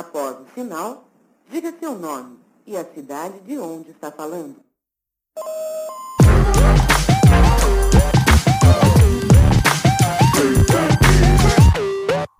Após 0.00 0.34
o 0.36 0.46
sinal, 0.54 1.06
diga 1.52 1.74
seu 1.78 1.94
nome 1.94 2.38
e 2.66 2.74
a 2.74 2.82
cidade 2.82 3.38
de 3.40 3.58
onde 3.58 3.90
está 3.90 4.10
falando. 4.10 4.56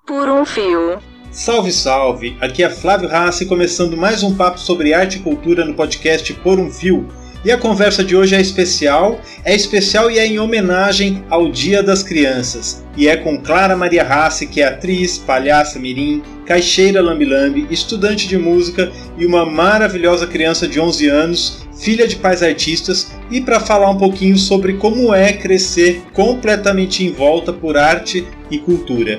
Por 0.07 0.27
um 0.31 0.47
fio. 0.47 1.03
Salve, 1.31 1.71
salve! 1.71 2.39
Aqui 2.41 2.65
é 2.65 2.71
Flávio 2.71 3.11
Rassi 3.11 3.45
começando 3.45 3.95
mais 3.95 4.23
um 4.23 4.35
papo 4.35 4.59
sobre 4.59 4.95
arte 4.95 5.19
e 5.19 5.23
cultura 5.23 5.63
no 5.63 5.75
podcast 5.75 6.33
Por 6.37 6.59
um 6.59 6.71
Fio. 6.71 7.07
E 7.43 7.51
a 7.51 7.57
conversa 7.57 8.05
de 8.05 8.15
hoje 8.15 8.35
é 8.35 8.41
especial, 8.41 9.19
é 9.47 9.55
especial 9.55 10.11
e 10.11 10.19
é 10.19 10.27
em 10.27 10.39
homenagem 10.39 11.25
ao 11.31 11.51
Dia 11.51 11.83
das 11.83 12.03
Crianças. 12.03 12.85
E 12.95 13.09
é 13.09 13.17
com 13.17 13.41
Clara 13.41 13.75
Maria 13.75 14.05
Rassi, 14.05 14.47
que 14.47 14.61
é 14.61 14.69
atriz, 14.69 15.17
palhaça 15.17 15.79
mirim, 15.79 16.23
caixeira 16.45 17.01
lambi-lambi, 17.01 17.67
estudante 17.71 18.29
de 18.29 18.37
música 18.37 18.93
e 19.17 19.25
uma 19.25 19.47
maravilhosa 19.47 20.27
criança 20.27 20.69
de 20.69 20.79
11 20.79 21.09
anos, 21.09 21.67
filha 21.79 22.07
de 22.07 22.17
pais 22.17 22.43
artistas, 22.43 23.11
e 23.31 23.41
para 23.41 23.59
falar 23.59 23.89
um 23.89 23.97
pouquinho 23.97 24.37
sobre 24.37 24.75
como 24.75 25.15
é 25.15 25.33
crescer 25.33 26.03
completamente 26.13 27.03
envolta 27.03 27.55
por 27.55 27.79
arte 27.79 28.27
e 28.51 28.59
cultura. 28.59 29.19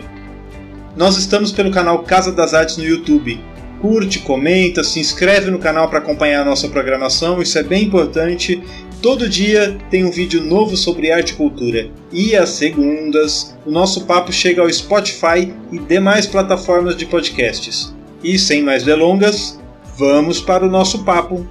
Nós 0.95 1.17
estamos 1.17 1.51
pelo 1.51 1.71
canal 1.71 2.03
Casa 2.03 2.31
das 2.31 2.53
Artes 2.53 2.77
no 2.77 2.85
YouTube 2.85 3.39
curte, 3.81 4.19
comenta, 4.19 4.83
se 4.83 4.99
inscreve 4.99 5.49
no 5.49 5.59
canal 5.59 5.89
para 5.89 5.99
acompanhar 5.99 6.41
a 6.41 6.45
nossa 6.45 6.69
programação, 6.69 7.41
isso 7.41 7.57
é 7.57 7.63
bem 7.63 7.83
importante. 7.83 8.61
Todo 9.01 9.27
dia 9.27 9.77
tem 9.89 10.05
um 10.05 10.11
vídeo 10.11 10.43
novo 10.43 10.77
sobre 10.77 11.11
arte 11.11 11.31
e 11.31 11.35
cultura. 11.35 11.89
E 12.11 12.35
às 12.35 12.49
segundas, 12.49 13.57
o 13.65 13.71
nosso 13.71 14.05
papo 14.05 14.31
chega 14.31 14.61
ao 14.61 14.71
Spotify 14.71 15.51
e 15.71 15.79
demais 15.79 16.27
plataformas 16.27 16.95
de 16.95 17.07
podcasts. 17.07 17.93
E 18.23 18.37
sem 18.37 18.61
mais 18.61 18.83
delongas, 18.83 19.59
vamos 19.97 20.39
para 20.39 20.65
o 20.65 20.69
nosso 20.69 21.03
papo. 21.03 21.47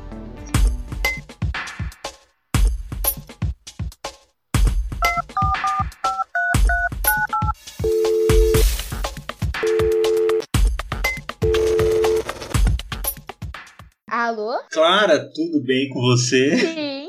Tudo 15.40 15.62
bem 15.62 15.88
com 15.88 16.00
você? 16.00 16.54
Sim. 16.56 17.08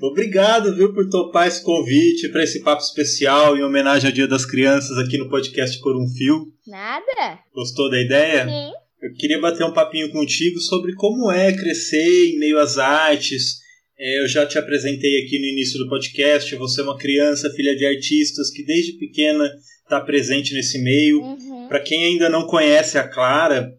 Obrigado, 0.02 0.74
viu, 0.74 0.94
por 0.94 1.08
topar 1.10 1.46
esse 1.46 1.62
convite 1.62 2.28
para 2.30 2.42
esse 2.42 2.62
papo 2.62 2.82
especial 2.82 3.56
em 3.56 3.62
homenagem 3.62 4.08
ao 4.08 4.14
Dia 4.14 4.26
das 4.26 4.46
Crianças 4.46 4.96
aqui 4.96 5.18
no 5.18 5.28
podcast 5.28 5.78
Por 5.80 5.94
um 5.94 6.08
Fio. 6.08 6.46
Nada? 6.66 7.38
Gostou 7.54 7.90
da 7.90 8.00
ideia? 8.00 8.46
Sim. 8.46 8.72
Eu 9.02 9.12
queria 9.14 9.40
bater 9.40 9.64
um 9.64 9.72
papinho 9.72 10.10
contigo 10.10 10.58
sobre 10.60 10.94
como 10.94 11.30
é 11.30 11.52
crescer 11.52 12.28
em 12.28 12.38
meio 12.38 12.58
às 12.58 12.78
artes. 12.78 13.58
É, 13.98 14.22
eu 14.22 14.28
já 14.28 14.46
te 14.46 14.58
apresentei 14.58 15.22
aqui 15.22 15.38
no 15.38 15.46
início 15.46 15.78
do 15.78 15.88
podcast. 15.88 16.54
Você 16.56 16.80
é 16.80 16.84
uma 16.84 16.98
criança, 16.98 17.50
filha 17.50 17.76
de 17.76 17.84
artistas, 17.84 18.50
que 18.50 18.62
desde 18.62 18.98
pequena 18.98 19.50
está 19.82 20.00
presente 20.00 20.54
nesse 20.54 20.78
meio. 20.78 21.22
Uhum. 21.22 21.66
Para 21.68 21.80
quem 21.80 22.04
ainda 22.04 22.28
não 22.28 22.46
conhece 22.46 22.98
a 22.98 23.08
Clara. 23.08 23.74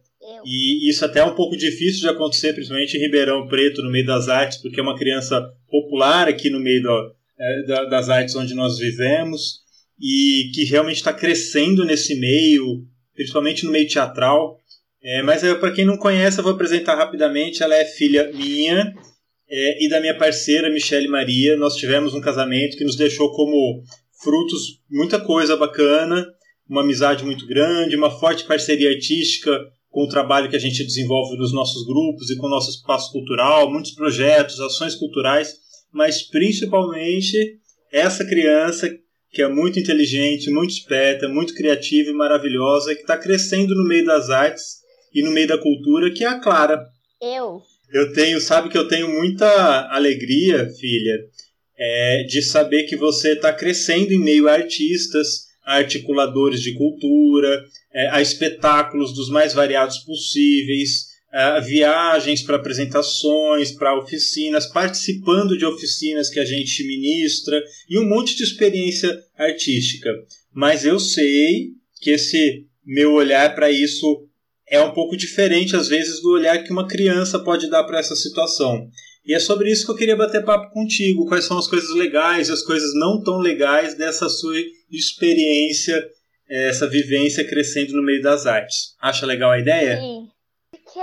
E 0.45 0.89
isso 0.89 1.03
até 1.05 1.19
é 1.19 1.25
um 1.25 1.35
pouco 1.35 1.55
difícil 1.55 2.01
de 2.01 2.09
acontecer, 2.09 2.53
principalmente 2.53 2.95
em 2.97 2.99
Ribeirão 3.01 3.47
Preto, 3.47 3.81
no 3.81 3.91
meio 3.91 4.05
das 4.05 4.27
artes, 4.27 4.57
porque 4.61 4.79
é 4.79 4.83
uma 4.83 4.97
criança 4.97 5.41
popular 5.69 6.27
aqui 6.27 6.49
no 6.49 6.59
meio 6.59 6.81
do- 6.83 7.11
é, 7.39 7.63
da- 7.67 7.85
das 7.85 8.09
artes 8.09 8.35
onde 8.35 8.53
nós 8.53 8.77
vivemos, 8.77 9.61
e 9.99 10.49
que 10.53 10.63
realmente 10.63 10.97
está 10.97 11.13
crescendo 11.13 11.85
nesse 11.85 12.19
meio, 12.19 12.83
principalmente 13.13 13.65
no 13.65 13.71
meio 13.71 13.87
teatral. 13.87 14.57
É, 15.03 15.21
mas 15.23 15.41
para 15.59 15.71
quem 15.71 15.85
não 15.85 15.97
conhece, 15.97 16.39
eu 16.39 16.43
vou 16.43 16.53
apresentar 16.53 16.95
rapidamente. 16.95 17.63
Ela 17.63 17.75
é 17.75 17.85
filha 17.85 18.31
minha 18.33 18.93
é, 19.49 19.85
e 19.85 19.89
da 19.89 19.99
minha 19.99 20.15
parceira, 20.17 20.71
Michele 20.71 21.07
Maria. 21.07 21.57
Nós 21.57 21.75
tivemos 21.75 22.13
um 22.13 22.21
casamento 22.21 22.77
que 22.77 22.83
nos 22.83 22.95
deixou 22.95 23.31
como 23.31 23.83
frutos 24.23 24.79
muita 24.89 25.19
coisa 25.19 25.57
bacana, 25.57 26.25
uma 26.69 26.81
amizade 26.81 27.25
muito 27.25 27.45
grande, 27.47 27.95
uma 27.95 28.11
forte 28.11 28.43
parceria 28.45 28.89
artística 28.91 29.51
com 29.91 30.05
o 30.05 30.07
trabalho 30.07 30.49
que 30.49 30.55
a 30.55 30.59
gente 30.59 30.83
desenvolve 30.83 31.37
nos 31.37 31.53
nossos 31.53 31.85
grupos 31.85 32.29
e 32.29 32.37
com 32.37 32.47
o 32.47 32.49
nosso 32.49 32.71
espaço 32.71 33.11
cultural, 33.11 33.69
muitos 33.69 33.91
projetos, 33.91 34.59
ações 34.59 34.95
culturais, 34.95 35.53
mas 35.91 36.23
principalmente 36.23 37.59
essa 37.91 38.25
criança 38.25 38.89
que 39.29 39.41
é 39.41 39.47
muito 39.47 39.79
inteligente, 39.79 40.49
muito 40.49 40.71
esperta, 40.71 41.27
muito 41.27 41.53
criativa 41.53 42.09
e 42.09 42.13
maravilhosa, 42.13 42.95
que 42.95 43.01
está 43.01 43.17
crescendo 43.17 43.75
no 43.75 43.87
meio 43.87 44.05
das 44.05 44.29
artes 44.29 44.79
e 45.13 45.21
no 45.21 45.31
meio 45.31 45.47
da 45.47 45.57
cultura, 45.57 46.11
que 46.11 46.23
é 46.23 46.27
a 46.27 46.39
Clara. 46.39 46.85
Eu. 47.21 47.61
Eu 47.93 48.13
tenho, 48.13 48.39
sabe 48.39 48.69
que 48.69 48.77
eu 48.77 48.87
tenho 48.87 49.09
muita 49.09 49.89
alegria, 49.89 50.69
filha, 50.79 51.17
é, 51.77 52.23
de 52.23 52.41
saber 52.41 52.83
que 52.83 52.95
você 52.95 53.33
está 53.33 53.53
crescendo 53.53 54.13
em 54.13 54.19
meio 54.19 54.47
a 54.47 54.53
artistas, 54.53 55.50
a 55.65 55.75
articuladores 55.75 56.61
de 56.61 56.73
cultura, 56.73 57.63
a 58.11 58.21
espetáculos 58.21 59.13
dos 59.13 59.29
mais 59.29 59.53
variados 59.53 59.99
possíveis, 59.99 61.11
a 61.31 61.59
viagens 61.59 62.41
para 62.41 62.57
apresentações, 62.57 63.71
para 63.71 63.97
oficinas, 63.97 64.65
participando 64.65 65.57
de 65.57 65.65
oficinas 65.65 66.29
que 66.29 66.39
a 66.39 66.45
gente 66.45 66.85
ministra 66.85 67.61
e 67.89 67.97
um 67.97 68.07
monte 68.07 68.35
de 68.35 68.43
experiência 68.43 69.17
artística. 69.37 70.09
Mas 70.53 70.83
eu 70.83 70.99
sei 70.99 71.69
que 72.01 72.11
esse 72.11 72.65
meu 72.85 73.13
olhar 73.13 73.55
para 73.55 73.71
isso 73.71 74.27
é 74.67 74.81
um 74.81 74.93
pouco 74.93 75.15
diferente, 75.15 75.75
às 75.75 75.87
vezes, 75.87 76.21
do 76.21 76.31
olhar 76.31 76.63
que 76.63 76.71
uma 76.71 76.87
criança 76.87 77.39
pode 77.39 77.69
dar 77.69 77.83
para 77.83 77.99
essa 77.99 78.15
situação. 78.15 78.89
E 79.25 79.33
é 79.33 79.39
sobre 79.39 79.69
isso 79.69 79.85
que 79.85 79.91
eu 79.91 79.95
queria 79.95 80.15
bater 80.15 80.43
papo 80.43 80.73
contigo. 80.73 81.27
Quais 81.27 81.45
são 81.45 81.57
as 81.57 81.67
coisas 81.67 81.91
legais 81.91 82.49
e 82.49 82.51
as 82.51 82.63
coisas 82.63 82.93
não 82.95 83.21
tão 83.21 83.37
legais 83.37 83.95
dessa 83.95 84.27
sua 84.27 84.55
experiência, 84.97 85.95
eh, 86.49 86.69
essa 86.69 86.87
vivência 86.87 87.47
crescendo 87.47 87.93
no 87.93 88.03
meio 88.03 88.21
das 88.21 88.45
artes. 88.45 88.95
Acha 89.01 89.25
legal 89.25 89.51
a 89.51 89.59
ideia? 89.59 89.99
Sim. 89.99 90.27
Porque. 90.71 90.99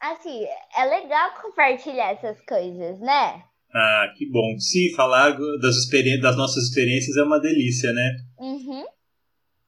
Assim, 0.00 0.44
é 0.76 0.84
legal 0.86 1.30
compartilhar 1.42 2.12
essas 2.12 2.40
coisas, 2.46 2.98
né? 3.00 3.42
Ah, 3.74 4.12
que 4.16 4.26
bom. 4.30 4.58
Sim, 4.58 4.92
falar 4.94 5.36
das, 5.60 5.76
experi- 5.76 6.20
das 6.20 6.36
nossas 6.36 6.64
experiências 6.64 7.16
é 7.16 7.22
uma 7.22 7.38
delícia, 7.38 7.92
né? 7.92 8.16
Uhum. 8.38 8.84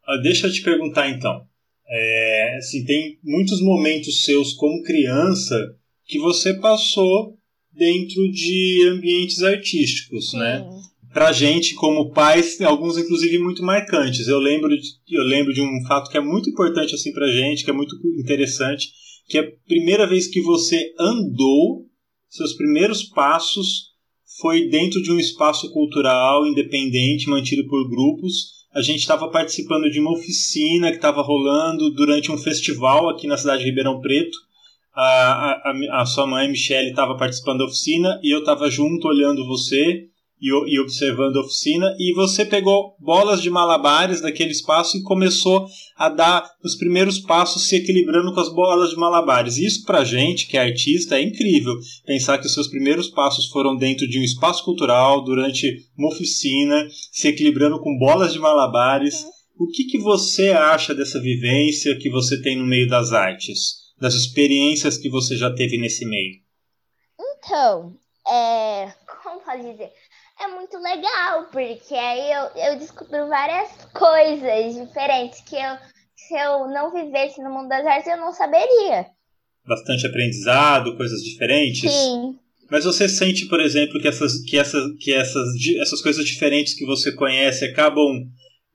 Ah, 0.07 0.17
Deixa 0.23 0.47
eu 0.47 0.53
te 0.53 0.63
perguntar 0.63 1.09
então. 1.11 1.47
É, 1.87 2.57
assim, 2.57 2.85
tem 2.85 3.19
muitos 3.23 3.61
momentos 3.61 4.25
seus 4.25 4.55
como 4.55 4.83
criança 4.83 5.55
que 6.07 6.19
você 6.19 6.55
passou 6.55 7.37
dentro 7.71 8.31
de 8.33 8.89
ambientes 8.91 9.43
artísticos, 9.43 10.33
né? 10.33 10.65
Pra 11.13 11.31
gente, 11.33 11.75
como 11.75 12.11
pais, 12.11 12.61
alguns 12.63 12.97
inclusive 12.97 13.39
muito 13.39 13.63
marcantes. 13.63 14.27
Eu 14.29 14.39
lembro, 14.39 14.71
de, 14.71 14.89
eu 15.11 15.23
lembro 15.25 15.53
de 15.53 15.61
um 15.61 15.85
fato 15.87 16.11
que 16.11 16.17
é 16.17 16.21
muito 16.21 16.49
importante 16.49 16.95
assim 16.95 17.13
pra 17.13 17.29
gente, 17.31 17.65
que 17.65 17.71
é 17.71 17.75
muito 17.75 17.95
interessante, 18.19 18.89
que 19.29 19.39
é 19.39 19.41
a 19.43 19.53
primeira 19.67 20.07
vez 20.07 20.27
que 20.27 20.41
você 20.41 20.93
andou, 20.99 21.87
seus 22.29 22.55
primeiros 22.55 23.03
passos 23.03 23.93
foi 24.41 24.69
dentro 24.69 25.03
de 25.03 25.13
um 25.13 25.19
espaço 25.19 25.71
cultural 25.73 26.47
independente, 26.47 27.29
mantido 27.29 27.67
por 27.69 27.89
grupos. 27.89 28.63
A 28.75 28.81
gente 28.81 29.01
estava 29.01 29.31
participando 29.31 29.91
de 29.91 30.01
uma 30.01 30.13
oficina 30.13 30.89
que 30.91 30.97
estava 30.97 31.21
rolando 31.21 31.91
durante 31.91 32.33
um 32.33 32.39
festival 32.39 33.11
aqui 33.11 33.27
na 33.27 33.37
cidade 33.37 33.63
de 33.63 33.69
Ribeirão 33.69 34.01
Preto. 34.01 34.37
A, 34.95 35.71
a, 35.71 36.01
a- 36.01 36.07
sua 36.07 36.27
mãe, 36.27 36.49
Michele, 36.51 36.91
estava 36.91 37.17
participando 37.17 37.59
da 37.59 37.65
oficina 37.67 38.19
e 38.23 38.35
eu 38.35 38.41
estava 38.41 38.71
junto 38.71 39.09
olhando 39.09 39.47
você 39.47 40.07
e, 40.43 40.49
e 40.49 40.81
observando 40.81 41.37
a 41.37 41.41
oficina. 41.41 41.95
E 41.99 42.13
você 42.15 42.45
pegou 42.45 42.97
bolas 42.99 43.41
de 43.41 43.49
malabares 43.49 44.21
daquele 44.21 44.51
espaço 44.51 44.97
e 44.97 45.03
começou 45.03 45.69
a 45.97 46.09
dar 46.09 46.51
os 46.65 46.75
primeiros 46.75 47.21
passos 47.21 47.69
se 47.69 47.77
equilibrando 47.77 48.35
com 48.35 48.41
as 48.41 48.53
bolas 48.53 48.91
de 48.91 48.97
malabares. 48.97 49.57
Isso 49.57 49.85
pra 49.85 50.03
gente, 50.03 50.49
que 50.49 50.57
é 50.57 50.61
artista, 50.61 51.17
é 51.17 51.23
incrível. 51.23 51.75
Pensar 52.05 52.39
que 52.39 52.47
os 52.47 52.53
seus 52.53 52.67
primeiros 52.67 53.09
passos 53.09 53.47
foram 53.47 53.77
dentro 53.77 54.09
de 54.09 54.19
um 54.19 54.25
espaço 54.25 54.65
cultural, 54.65 55.23
durante 55.23 55.87
uma 55.97 56.09
oficina, 56.09 56.89
se 57.13 57.29
equilibrando 57.29 57.79
com 57.81 57.97
bolas 57.97 58.33
de 58.33 58.41
malabares. 58.41 59.25
O 59.57 59.69
que, 59.69 59.85
que 59.85 59.99
você 59.99 60.51
acha 60.51 60.93
dessa 60.93 61.21
vivência 61.21 61.97
que 61.97 62.11
você 62.11 62.43
tem 62.43 62.57
no 62.57 62.67
meio 62.67 62.89
das 62.89 63.13
artes? 63.13 63.83
Das 64.01 64.15
experiências 64.15 64.99
que 64.99 65.09
você 65.09 65.37
já 65.37 65.55
teve 65.55 65.79
nesse 65.79 66.05
meio? 66.05 66.43
Então, 67.39 67.97
é. 68.29 68.93
Como 69.23 69.41
pode 69.41 69.63
dizer? 69.63 69.91
É 70.43 70.49
muito 70.49 70.77
legal, 70.79 71.47
porque 71.53 71.95
aí 71.95 72.33
eu, 72.33 72.73
eu 72.73 72.79
descubro 72.79 73.29
várias 73.29 73.71
coisas 73.93 74.75
diferentes 74.75 75.41
que 75.43 75.55
eu, 75.55 75.77
se 76.17 76.35
eu 76.35 76.67
não 76.69 76.93
vivesse 76.93 77.41
no 77.43 77.51
mundo 77.51 77.69
das 77.69 77.87
artes, 77.87 78.09
eu 78.11 78.17
não 78.17 78.33
saberia. 78.33 79.07
Bastante 79.67 80.07
aprendizado, 80.07 80.97
coisas 80.97 81.21
diferentes? 81.23 81.91
Sim. 81.91 82.37
Mas 82.71 82.85
você 82.85 83.09
sente, 83.09 83.47
por 83.47 83.61
exemplo, 83.61 84.01
que 84.01 84.09
essas, 84.09 84.43
que 84.43 84.59
essas, 84.59 84.83
que 84.99 85.13
essas, 85.13 85.47
essas 85.81 86.01
coisas 86.03 86.25
diferentes 86.25 86.75
que 86.75 86.87
você 86.87 87.15
conhece 87.15 87.65
acabam 87.65 88.11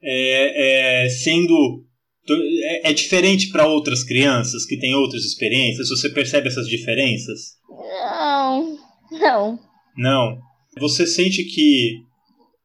é, 0.02 1.02
é, 1.04 1.08
sendo 1.08 1.84
É, 2.30 2.90
é 2.90 2.92
diferente 2.92 3.50
para 3.50 3.66
outras 3.66 4.04
crianças 4.04 4.64
que 4.64 4.78
têm 4.78 4.94
outras 4.94 5.24
experiências? 5.24 5.88
Você 5.88 6.08
percebe 6.10 6.48
essas 6.48 6.66
diferenças? 6.66 7.56
Não, 7.68 8.78
não. 9.10 9.58
Não. 9.96 10.47
Você 10.78 11.06
sente 11.06 11.44
que, 11.44 12.02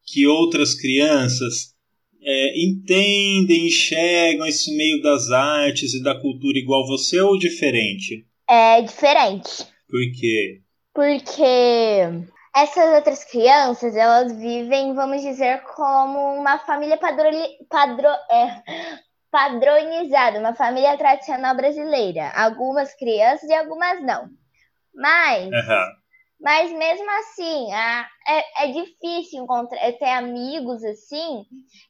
que 0.06 0.26
outras 0.26 0.74
crianças 0.74 1.74
é, 2.22 2.62
entendem, 2.62 3.66
enxergam 3.66 4.46
esse 4.46 4.74
meio 4.76 5.02
das 5.02 5.30
artes 5.30 5.94
e 5.94 6.02
da 6.02 6.18
cultura 6.20 6.58
igual 6.58 6.86
você 6.86 7.20
ou 7.20 7.38
diferente? 7.38 8.26
É 8.48 8.80
diferente. 8.82 9.66
Por 9.88 10.00
quê? 10.18 10.60
Porque 10.94 11.42
essas 12.54 12.94
outras 12.94 13.24
crianças, 13.24 13.96
elas 13.96 14.32
vivem, 14.36 14.94
vamos 14.94 15.22
dizer, 15.22 15.62
como 15.74 16.34
uma 16.34 16.58
família 16.58 16.96
padro, 16.96 17.28
padro, 17.68 18.06
é, 18.30 18.62
padronizada, 19.30 20.38
uma 20.38 20.54
família 20.54 20.96
tradicional 20.96 21.56
brasileira. 21.56 22.30
Algumas 22.36 22.94
crianças 22.94 23.50
e 23.50 23.54
algumas 23.54 24.00
não. 24.02 24.28
Mas, 24.94 25.46
uhum. 25.46 26.03
Mas 26.44 26.70
mesmo 26.70 27.06
assim, 27.10 27.72
a, 27.72 28.06
é, 28.28 28.64
é 28.64 28.66
difícil 28.66 29.42
encontrar, 29.42 29.78
é 29.78 29.92
ter 29.92 30.10
amigos 30.10 30.84
assim 30.84 31.42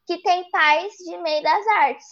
que 0.06 0.22
têm 0.22 0.48
pais 0.48 0.92
de 1.04 1.18
meio 1.20 1.42
das 1.42 1.66
artes. 1.80 2.06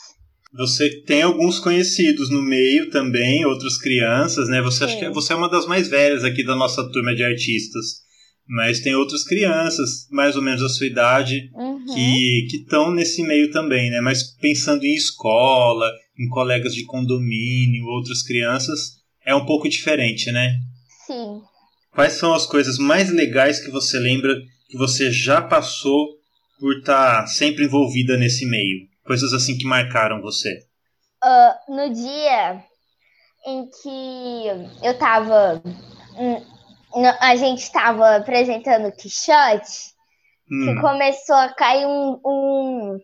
Você 0.54 1.02
tem 1.04 1.22
alguns 1.22 1.60
conhecidos 1.60 2.30
no 2.30 2.42
meio 2.42 2.90
também, 2.90 3.46
outras 3.46 3.78
crianças, 3.78 4.48
né? 4.48 4.60
Você 4.60 4.84
acha 4.84 4.98
que 4.98 5.08
você 5.10 5.32
é 5.32 5.36
uma 5.36 5.48
das 5.48 5.66
mais 5.66 5.88
velhas 5.88 6.24
aqui 6.24 6.44
da 6.44 6.56
nossa 6.56 6.90
turma 6.90 7.14
de 7.14 7.22
artistas. 7.22 8.02
Mas 8.46 8.80
tem 8.80 8.94
outras 8.96 9.22
crianças, 9.22 10.08
mais 10.10 10.34
ou 10.34 10.42
menos 10.42 10.60
da 10.60 10.68
sua 10.68 10.86
idade, 10.86 11.48
uhum. 11.54 11.86
que 11.86 12.48
estão 12.56 12.90
nesse 12.90 13.22
meio 13.22 13.52
também, 13.52 13.88
né? 13.88 14.00
Mas 14.00 14.36
pensando 14.38 14.84
em 14.84 14.94
escola, 14.94 15.88
em 16.18 16.28
colegas 16.28 16.74
de 16.74 16.84
condomínio, 16.84 17.86
outras 17.86 18.22
crianças, 18.22 19.00
é 19.24 19.32
um 19.32 19.46
pouco 19.46 19.68
diferente, 19.68 20.30
né? 20.32 20.58
Sim. 21.06 21.40
Quais 21.94 22.14
são 22.14 22.32
as 22.32 22.46
coisas 22.46 22.78
mais 22.78 23.10
legais 23.10 23.60
que 23.60 23.70
você 23.70 23.98
lembra 23.98 24.34
que 24.68 24.78
você 24.78 25.10
já 25.10 25.42
passou 25.42 26.08
por 26.58 26.78
estar 26.78 27.20
tá 27.20 27.26
sempre 27.26 27.64
envolvida 27.64 28.16
nesse 28.16 28.46
meio? 28.46 28.88
Coisas 29.04 29.32
assim 29.32 29.58
que 29.58 29.66
marcaram 29.66 30.22
você? 30.22 30.48
Uh, 31.22 31.76
no 31.76 31.92
dia 31.92 32.64
em 33.46 33.68
que 33.68 34.86
eu 34.86 34.96
tava 34.98 35.62
a 37.20 37.36
gente 37.36 37.60
estava 37.60 38.16
apresentando 38.16 38.88
o 38.88 38.92
Quixote, 38.92 39.94
hum. 40.50 40.74
que 40.74 40.80
começou 40.80 41.36
a 41.36 41.52
cair 41.54 41.86
um, 41.86 42.20
um, 42.24 42.98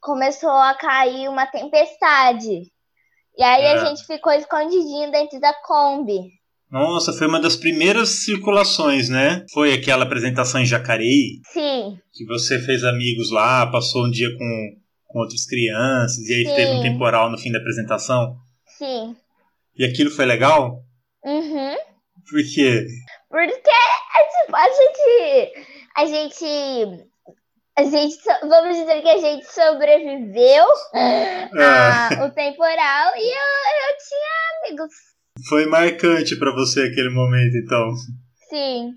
começou 0.00 0.50
a 0.50 0.74
cair 0.74 1.28
uma 1.28 1.46
tempestade. 1.46 2.72
E 3.36 3.42
aí 3.42 3.62
é. 3.62 3.72
a 3.72 3.84
gente 3.84 4.04
ficou 4.06 4.32
escondidinho 4.32 5.10
dentro 5.10 5.40
da 5.40 5.52
Kombi. 5.62 6.41
Nossa, 6.72 7.12
foi 7.12 7.26
uma 7.26 7.38
das 7.38 7.54
primeiras 7.54 8.08
circulações, 8.24 9.10
né? 9.10 9.44
Foi 9.52 9.74
aquela 9.74 10.04
apresentação 10.04 10.58
em 10.58 10.64
Jacareí? 10.64 11.42
Sim. 11.52 12.00
Que 12.10 12.24
você 12.24 12.58
fez 12.60 12.82
amigos 12.82 13.30
lá, 13.30 13.70
passou 13.70 14.06
um 14.06 14.10
dia 14.10 14.30
com, 14.38 14.76
com 15.06 15.18
outras 15.18 15.44
crianças, 15.44 16.26
e 16.26 16.32
aí 16.32 16.46
Sim. 16.46 16.54
teve 16.54 16.70
um 16.70 16.80
temporal 16.80 17.30
no 17.30 17.36
fim 17.36 17.52
da 17.52 17.58
apresentação? 17.58 18.38
Sim. 18.66 19.14
E 19.76 19.84
aquilo 19.84 20.10
foi 20.10 20.24
legal? 20.24 20.82
Uhum. 21.22 21.76
Por 22.30 22.40
quê? 22.54 22.86
Porque 23.28 23.70
é 23.70 24.44
tipo, 24.44 24.56
a 24.56 24.68
gente. 24.68 25.52
A 25.94 26.06
gente. 26.06 27.12
A 27.76 27.84
gente, 27.84 28.18
vamos 28.48 28.76
dizer 28.76 29.02
que 29.02 29.08
a 29.08 29.18
gente 29.18 29.46
sobreviveu 29.46 30.66
é. 30.94 31.48
ao 32.20 32.30
temporal 32.30 33.12
e 33.16 33.30
eu, 33.30 33.88
eu 33.88 33.96
tinha 34.08 34.70
amigos. 34.70 35.11
Foi 35.48 35.66
marcante 35.66 36.36
para 36.36 36.52
você 36.52 36.82
aquele 36.82 37.10
momento, 37.10 37.56
então. 37.56 37.94
Sim. 38.50 38.92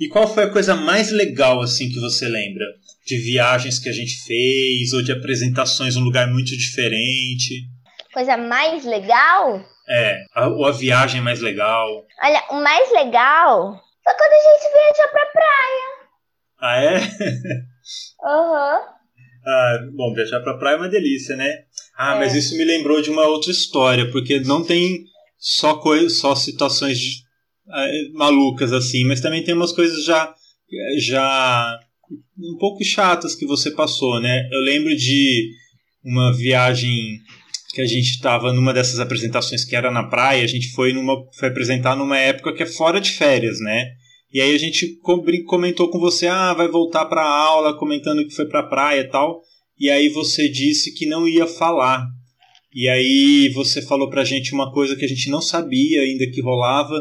E 0.00 0.08
qual 0.08 0.32
foi 0.32 0.44
a 0.44 0.50
coisa 0.50 0.74
mais 0.74 1.10
legal 1.10 1.60
assim 1.60 1.88
que 1.88 2.00
você 2.00 2.26
lembra? 2.26 2.64
De 3.06 3.18
viagens 3.18 3.78
que 3.78 3.88
a 3.88 3.92
gente 3.92 4.22
fez 4.24 4.92
ou 4.92 5.02
de 5.02 5.12
apresentações 5.12 5.96
em 5.96 6.00
um 6.00 6.04
lugar 6.04 6.28
muito 6.30 6.56
diferente? 6.56 7.66
Coisa 8.12 8.36
mais 8.36 8.84
legal? 8.84 9.64
É, 9.88 10.24
a, 10.34 10.48
ou 10.48 10.66
a 10.66 10.72
viagem 10.72 11.20
mais 11.20 11.40
legal. 11.40 12.04
Olha, 12.22 12.44
o 12.50 12.62
mais 12.62 12.90
legal 12.92 13.80
foi 14.04 14.14
quando 14.14 14.32
a 14.32 14.52
gente 14.52 14.72
viajou 14.72 15.12
pra 15.12 15.26
praia. 15.26 15.88
Ah, 16.60 16.82
é? 16.82 16.96
Aham. 18.24 18.78
Uhum. 18.78 18.98
Ah, 19.46 19.78
bom, 19.94 20.12
viajar 20.12 20.40
pra 20.40 20.58
praia 20.58 20.74
é 20.74 20.76
uma 20.76 20.90
delícia, 20.90 21.34
né? 21.34 21.50
Ah, 21.96 22.16
é. 22.16 22.18
mas 22.18 22.34
isso 22.34 22.54
me 22.58 22.64
lembrou 22.64 23.00
de 23.00 23.08
uma 23.08 23.26
outra 23.26 23.50
história, 23.50 24.10
porque 24.10 24.40
não 24.40 24.62
tem 24.62 25.04
só, 25.38 25.74
coisa, 25.76 26.08
só 26.08 26.34
situações 26.34 26.98
de, 26.98 27.22
uh, 27.66 28.18
malucas 28.18 28.72
assim, 28.72 29.04
mas 29.04 29.20
também 29.20 29.42
tem 29.42 29.54
umas 29.54 29.72
coisas 29.72 30.04
já, 30.04 30.34
já 30.98 31.78
um 32.38 32.56
pouco 32.58 32.84
chatas 32.84 33.34
que 33.34 33.46
você 33.46 33.70
passou, 33.70 34.20
né? 34.20 34.48
Eu 34.50 34.60
lembro 34.60 34.94
de 34.96 35.50
uma 36.04 36.34
viagem 36.36 37.18
que 37.74 37.80
a 37.80 37.86
gente 37.86 38.10
estava 38.10 38.52
numa 38.52 38.72
dessas 38.72 38.98
apresentações 38.98 39.64
que 39.64 39.76
era 39.76 39.90
na 39.90 40.04
praia, 40.04 40.42
a 40.42 40.48
gente 40.48 40.70
foi 40.72 40.92
numa 40.92 41.14
foi 41.38 41.48
apresentar 41.48 41.94
numa 41.94 42.18
época 42.18 42.54
que 42.54 42.62
é 42.62 42.66
fora 42.66 43.00
de 43.00 43.12
férias, 43.12 43.60
né? 43.60 43.84
E 44.32 44.40
aí 44.40 44.54
a 44.54 44.58
gente 44.58 44.98
comentou 45.46 45.90
com 45.90 45.98
você, 45.98 46.26
ah, 46.26 46.52
vai 46.52 46.68
voltar 46.68 47.06
para 47.06 47.22
aula, 47.22 47.78
comentando 47.78 48.26
que 48.26 48.34
foi 48.34 48.46
para 48.46 48.62
praia 48.62 49.00
e 49.00 49.08
tal. 49.08 49.40
E 49.78 49.88
aí 49.90 50.08
você 50.08 50.48
disse 50.48 50.92
que 50.92 51.06
não 51.06 51.26
ia 51.26 51.46
falar. 51.46 52.06
E 52.78 52.88
aí 52.88 53.48
você 53.48 53.82
falou 53.82 54.08
pra 54.08 54.22
gente 54.22 54.54
uma 54.54 54.70
coisa 54.72 54.94
que 54.94 55.04
a 55.04 55.08
gente 55.08 55.28
não 55.30 55.42
sabia 55.42 56.00
ainda 56.00 56.30
que 56.30 56.40
rolava, 56.40 56.94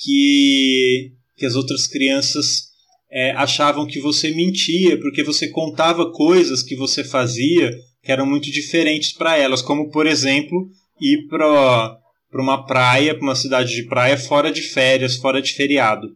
que, 0.00 1.10
que 1.36 1.44
as 1.44 1.56
outras 1.56 1.88
crianças 1.88 2.68
é, 3.10 3.32
achavam 3.32 3.84
que 3.84 3.98
você 3.98 4.30
mentia, 4.30 4.96
porque 5.00 5.24
você 5.24 5.48
contava 5.48 6.12
coisas 6.12 6.62
que 6.62 6.76
você 6.76 7.02
fazia 7.02 7.68
que 8.00 8.12
eram 8.12 8.24
muito 8.24 8.48
diferentes 8.52 9.12
para 9.12 9.36
elas, 9.36 9.60
como 9.60 9.90
por 9.90 10.06
exemplo 10.06 10.68
ir 11.00 11.26
para 11.26 11.98
uma 12.34 12.64
praia, 12.64 13.12
para 13.12 13.24
uma 13.24 13.34
cidade 13.34 13.74
de 13.74 13.88
praia 13.88 14.16
fora 14.16 14.52
de 14.52 14.62
férias, 14.62 15.16
fora 15.16 15.42
de 15.42 15.52
feriado, 15.52 16.10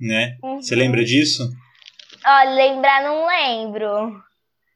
né? 0.00 0.38
Uhum. 0.42 0.56
Você 0.56 0.74
lembra 0.74 1.04
disso? 1.04 1.46
Ó, 2.24 2.30
oh, 2.30 2.54
lembrar 2.54 3.04
não 3.04 3.26
lembro. 3.26 4.22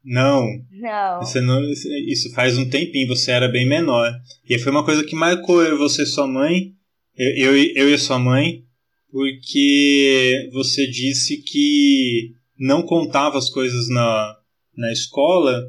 Não. 0.06 0.46
Não. 0.70 1.18
Você 1.20 1.40
não. 1.40 1.60
Isso 2.06 2.32
faz 2.32 2.56
um 2.56 2.68
tempinho, 2.70 3.08
você 3.08 3.32
era 3.32 3.48
bem 3.48 3.68
menor. 3.68 4.12
E 4.48 4.58
foi 4.58 4.70
uma 4.72 4.84
coisa 4.84 5.04
que 5.04 5.14
marcou 5.14 5.62
eu, 5.62 5.76
você 5.76 6.04
e 6.04 6.06
sua 6.06 6.26
mãe, 6.26 6.72
eu, 7.16 7.54
eu, 7.54 7.72
eu 7.75 7.94
e 7.94 7.98
sua 7.98 8.18
mãe, 8.18 8.62
porque 9.10 10.48
você 10.52 10.86
disse 10.86 11.38
que 11.42 12.32
não 12.58 12.82
contava 12.82 13.36
as 13.36 13.50
coisas 13.50 13.88
na, 13.88 14.36
na 14.76 14.92
escola 14.92 15.62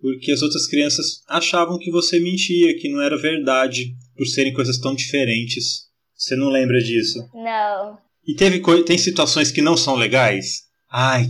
porque 0.00 0.30
as 0.30 0.42
outras 0.42 0.66
crianças 0.66 1.22
achavam 1.26 1.78
que 1.78 1.90
você 1.90 2.20
mentia, 2.20 2.78
que 2.78 2.88
não 2.88 3.00
era 3.00 3.16
verdade, 3.16 3.96
por 4.16 4.26
serem 4.26 4.52
coisas 4.52 4.78
tão 4.78 4.94
diferentes. 4.94 5.86
Você 6.14 6.36
não 6.36 6.48
lembra 6.48 6.78
disso? 6.78 7.18
Não. 7.34 7.98
E 8.26 8.34
teve 8.34 8.62
tem 8.84 8.98
situações 8.98 9.50
que 9.50 9.62
não 9.62 9.76
são 9.76 9.96
legais? 9.96 10.64
Ai, 10.90 11.26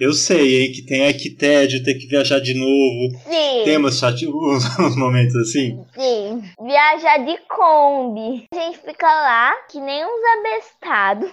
eu 0.00 0.14
sei, 0.14 0.62
hein, 0.62 0.72
que 0.72 0.80
tem 0.80 1.02
ai 1.02 1.12
que 1.12 1.28
tédio, 1.28 1.84
ter 1.84 1.94
que 1.94 2.06
viajar 2.06 2.40
de 2.40 2.54
novo. 2.54 3.18
Sim. 3.22 3.64
Tem 3.64 3.78
uns, 3.78 4.02
uns 4.80 4.96
momentos 4.96 5.36
assim? 5.36 5.84
Sim. 5.94 6.42
Viajar 6.66 7.18
de 7.18 7.36
Kombi. 7.46 8.46
A 8.50 8.56
gente 8.56 8.78
fica 8.78 9.06
lá 9.06 9.52
que 9.70 9.78
nem 9.78 10.02
uns 10.02 10.24
abestados. 10.38 11.30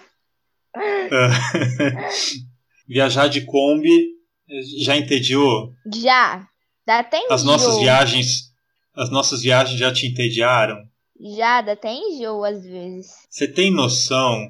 Viajar 2.85 3.29
de 3.29 3.45
Kombi 3.45 4.09
já 4.77 4.97
entediou? 4.97 5.71
Já. 5.95 6.45
Dá 6.85 6.99
até 6.99 7.19
enjoo. 7.19 7.33
As 7.33 7.45
nossas 7.45 7.79
viagens, 7.79 8.51
as 8.93 9.09
nossas 9.09 9.43
viagens 9.43 9.79
já 9.79 9.93
te 9.93 10.05
entediaram? 10.05 10.77
Já, 11.37 11.61
dá 11.61 11.71
até 11.71 11.93
enjoo 11.93 12.43
às 12.43 12.65
vezes. 12.65 13.07
Você 13.29 13.47
tem 13.47 13.71
noção 13.71 14.45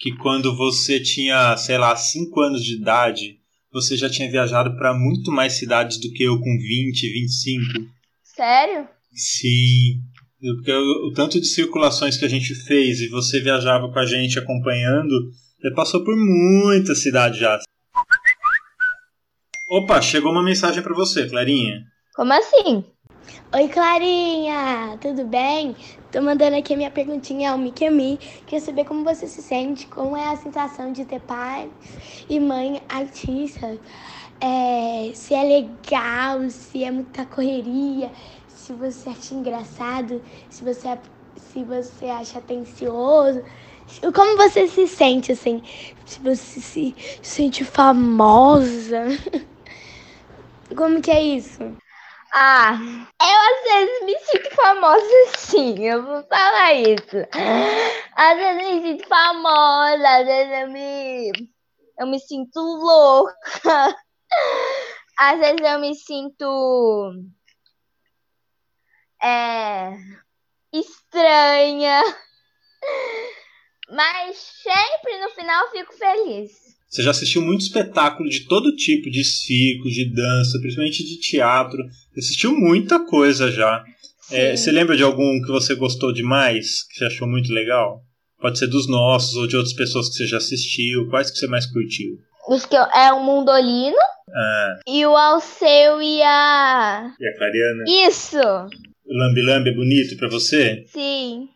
que 0.00 0.16
quando 0.16 0.56
você 0.56 0.98
tinha, 0.98 1.56
sei 1.56 1.78
lá, 1.78 1.94
5 1.94 2.40
anos 2.40 2.64
de 2.64 2.74
idade, 2.74 3.39
você 3.72 3.96
já 3.96 4.08
tinha 4.10 4.30
viajado 4.30 4.76
para 4.76 4.92
muito 4.92 5.30
mais 5.30 5.54
cidades 5.54 5.98
do 6.00 6.12
que 6.12 6.22
eu 6.24 6.38
com 6.38 6.58
20, 6.58 7.12
25? 7.12 7.62
Sério? 8.24 8.88
Sim. 9.12 10.02
Porque 10.40 10.72
o, 10.72 11.08
o 11.08 11.12
tanto 11.12 11.40
de 11.40 11.46
circulações 11.46 12.16
que 12.16 12.24
a 12.24 12.28
gente 12.28 12.54
fez 12.54 13.00
e 13.00 13.08
você 13.08 13.40
viajava 13.40 13.90
com 13.92 13.98
a 13.98 14.06
gente 14.06 14.38
acompanhando, 14.38 15.14
você 15.60 15.74
passou 15.74 16.02
por 16.02 16.16
muita 16.16 16.94
cidade 16.94 17.38
já. 17.38 17.60
Opa, 19.68 20.00
chegou 20.00 20.32
uma 20.32 20.42
mensagem 20.42 20.82
para 20.82 20.94
você, 20.94 21.28
Clarinha. 21.28 21.84
Como 22.14 22.32
assim? 22.32 22.84
Oi, 23.54 23.68
Clarinha, 23.68 24.98
tudo 25.00 25.24
bem? 25.26 25.76
Tô 26.10 26.20
mandando 26.22 26.56
aqui 26.56 26.74
a 26.74 26.76
minha 26.76 26.90
perguntinha 26.90 27.50
ao 27.52 27.58
Mickey 27.58 27.90
Me. 27.90 28.18
Queria 28.46 28.60
saber 28.64 28.84
como 28.84 29.04
você 29.04 29.26
se 29.28 29.42
sente, 29.42 29.86
como 29.88 30.16
é 30.16 30.32
a 30.32 30.36
sensação 30.36 30.92
de 30.92 31.04
ter 31.04 31.20
pai 31.20 31.70
e 32.28 32.40
mãe 32.40 32.82
artistas. 32.88 33.78
é, 34.40 35.12
se 35.14 35.34
é 35.34 35.42
legal, 35.44 36.50
se 36.50 36.84
é 36.84 36.90
muita 36.90 37.26
correria, 37.26 38.12
se 38.48 38.72
você 38.74 39.10
acha 39.10 39.34
engraçado, 39.34 40.22
se 40.50 40.64
você, 40.64 40.88
se 41.36 41.64
você 41.64 42.06
acha 42.06 42.38
atencioso. 42.38 43.42
Como 44.14 44.36
você 44.36 44.68
se 44.68 44.86
sente, 44.88 45.32
assim? 45.32 45.62
Se 46.06 46.20
você 46.22 46.60
se 46.60 46.96
sente 47.22 47.64
famosa. 47.64 49.04
Como 50.76 51.00
que 51.02 51.10
é 51.10 51.22
isso? 51.22 51.76
Ah, 52.32 52.72
eu 53.20 53.26
às 53.26 53.62
vezes 53.64 54.04
me 54.04 54.18
sinto 54.18 54.54
famosa 54.54 55.04
sim, 55.36 55.84
eu 55.84 56.04
vou 56.04 56.22
falar 56.24 56.74
isso. 56.74 57.16
Às 58.14 58.36
vezes 58.38 58.62
eu 58.62 58.72
me 58.72 58.82
sinto 58.82 59.08
famosa, 59.08 60.08
às 60.08 60.26
vezes 60.26 60.60
eu 60.60 60.68
me, 60.70 61.32
eu 61.98 62.06
me 62.06 62.20
sinto 62.20 62.60
louca. 62.60 63.96
Às 65.18 65.38
vezes 65.38 65.60
eu 65.60 65.78
me 65.80 65.94
sinto 65.94 67.12
é, 69.22 69.90
estranha. 70.72 72.02
Mas 73.90 74.36
sempre 74.38 75.18
no 75.20 75.30
final 75.30 75.70
fico 75.70 75.92
feliz. 75.92 76.79
Você 76.90 77.04
já 77.04 77.12
assistiu 77.12 77.40
muito 77.40 77.60
espetáculo 77.60 78.28
de 78.28 78.46
todo 78.46 78.74
tipo, 78.74 79.08
de 79.08 79.22
circo, 79.22 79.88
de 79.88 80.12
dança, 80.12 80.58
principalmente 80.58 81.04
de 81.04 81.20
teatro. 81.20 81.78
Você 82.12 82.18
assistiu 82.18 82.52
muita 82.52 82.98
coisa 83.06 83.50
já. 83.50 83.84
É, 84.32 84.56
você 84.56 84.72
lembra 84.72 84.96
de 84.96 85.04
algum 85.04 85.40
que 85.40 85.52
você 85.52 85.76
gostou 85.76 86.12
demais, 86.12 86.82
que 86.88 86.98
você 86.98 87.04
achou 87.04 87.28
muito 87.28 87.52
legal? 87.52 88.00
Pode 88.40 88.58
ser 88.58 88.66
dos 88.66 88.88
nossos 88.88 89.36
ou 89.36 89.46
de 89.46 89.56
outras 89.56 89.74
pessoas 89.74 90.08
que 90.08 90.16
você 90.16 90.26
já 90.26 90.38
assistiu. 90.38 91.08
Quais 91.08 91.30
que 91.30 91.38
você 91.38 91.46
mais 91.46 91.64
curtiu? 91.66 92.18
Os 92.48 92.66
que 92.66 92.74
eu, 92.74 92.82
é 92.82 93.12
o 93.12 93.22
Mundolino 93.22 93.96
ah. 94.34 94.80
e 94.88 95.06
o 95.06 95.16
Alceu 95.16 96.02
e 96.02 96.22
a. 96.22 97.14
E 97.20 97.28
a 97.28 97.38
Clariana? 97.38 97.84
Isso! 98.08 98.38
O 99.06 99.16
Lambi 99.16 99.42
Lambi 99.42 99.70
é 99.70 99.74
bonito 99.74 100.16
para 100.16 100.28
você? 100.28 100.84
Sim. 100.88 101.48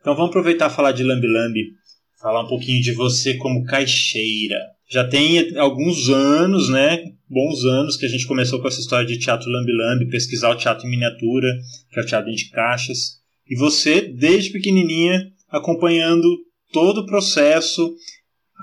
Então 0.00 0.14
vamos 0.14 0.30
aproveitar 0.30 0.70
e 0.70 0.74
falar 0.74 0.92
de 0.92 1.02
Lambi 1.02 1.26
Lambi. 1.26 1.79
Falar 2.20 2.42
um 2.42 2.48
pouquinho 2.48 2.82
de 2.82 2.92
você 2.92 3.34
como 3.34 3.64
caixeira. 3.64 4.58
Já 4.90 5.08
tem 5.08 5.56
alguns 5.56 6.10
anos, 6.10 6.68
né? 6.68 7.02
Bons 7.28 7.64
anos 7.64 7.96
que 7.96 8.04
a 8.04 8.08
gente 8.08 8.26
começou 8.26 8.60
com 8.60 8.68
essa 8.68 8.80
história 8.80 9.06
de 9.06 9.18
teatro 9.18 9.48
Lambi 9.48 9.72
Lambi, 9.72 10.10
pesquisar 10.10 10.50
o 10.50 10.56
teatro 10.56 10.86
em 10.86 10.90
miniatura, 10.90 11.48
que 11.90 11.98
é 11.98 12.02
o 12.02 12.06
teatro 12.06 12.30
de 12.30 12.50
caixas. 12.50 13.20
E 13.48 13.56
você, 13.56 14.02
desde 14.02 14.50
pequenininha, 14.50 15.32
acompanhando 15.48 16.28
todo 16.72 16.98
o 16.98 17.06
processo, 17.06 17.94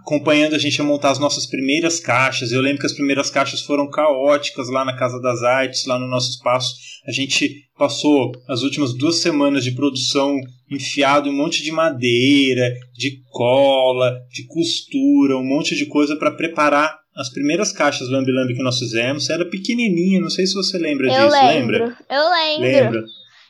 acompanhando 0.02 0.56
a 0.56 0.58
gente 0.58 0.80
a 0.80 0.84
montar 0.84 1.12
as 1.12 1.20
nossas 1.20 1.46
primeiras 1.46 2.00
caixas. 2.00 2.52
Eu 2.52 2.62
lembro 2.62 2.80
que 2.80 2.86
as 2.86 2.94
primeiras 2.94 3.30
caixas 3.30 3.62
foram 3.62 3.90
caóticas 3.90 4.70
lá 4.70 4.86
na 4.86 4.96
Casa 4.96 5.20
das 5.22 5.44
Artes, 5.44 5.86
lá 5.86 6.00
no 6.00 6.08
nosso 6.08 6.32
espaço. 6.32 6.76
A 7.08 7.12
gente 7.12 7.68
passou 7.78 8.32
as 8.48 8.62
últimas 8.64 8.94
duas 8.98 9.18
semanas 9.18 9.64
de 9.64 9.72
produção 9.72 10.36
enfiado 10.70 11.30
em 11.30 11.32
um 11.32 11.36
monte 11.36 11.64
de 11.64 11.72
madeira, 11.72 12.74
de 12.94 13.22
cola, 13.32 14.18
de 14.32 14.46
costura, 14.48 15.38
um 15.38 15.46
monte 15.46 15.76
de 15.76 15.86
coisa 15.86 16.16
para 16.18 16.32
preparar 16.32 16.98
as 17.16 17.30
primeiras 17.30 17.72
caixas 17.72 18.10
Lambi 18.10 18.32
Lambi 18.32 18.56
que 18.56 18.64
nós 18.64 18.78
fizemos. 18.78 19.26
Você 19.26 19.34
era 19.34 19.46
pequenininha, 19.46 20.20
não 20.20 20.30
sei 20.30 20.46
se 20.46 20.54
você 20.54 20.78
lembra 20.78 21.08
eu 21.08 21.28
disso, 21.28 21.42
lembro, 21.42 21.78
lembra? 21.78 21.98
Eu 22.10 22.30
lembro. 22.30 22.68
Lembra? 22.68 23.04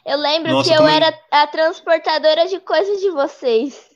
Eu 0.06 0.18
lembro 0.18 0.52
Nossa, 0.54 0.72
que 0.72 0.80
eu 0.80 0.88
era 0.88 1.14
a 1.30 1.48
transportadora 1.48 2.48
de 2.48 2.62
coisas 2.62 3.02
de 3.02 3.12
vocês. 3.12 3.87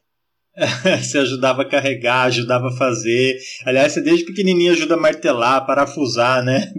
você 1.02 1.20
ajudava 1.20 1.62
a 1.62 1.66
carregar, 1.66 2.24
ajudava 2.24 2.68
a 2.68 2.78
fazer. 2.78 3.38
Aliás, 3.66 3.94
você 3.94 4.02
desde 4.02 4.26
pequenininha 4.26 4.72
ajuda 4.72 4.96
a 4.96 5.00
martelar, 5.00 5.66
parafusar, 5.66 6.44
né? 6.44 6.72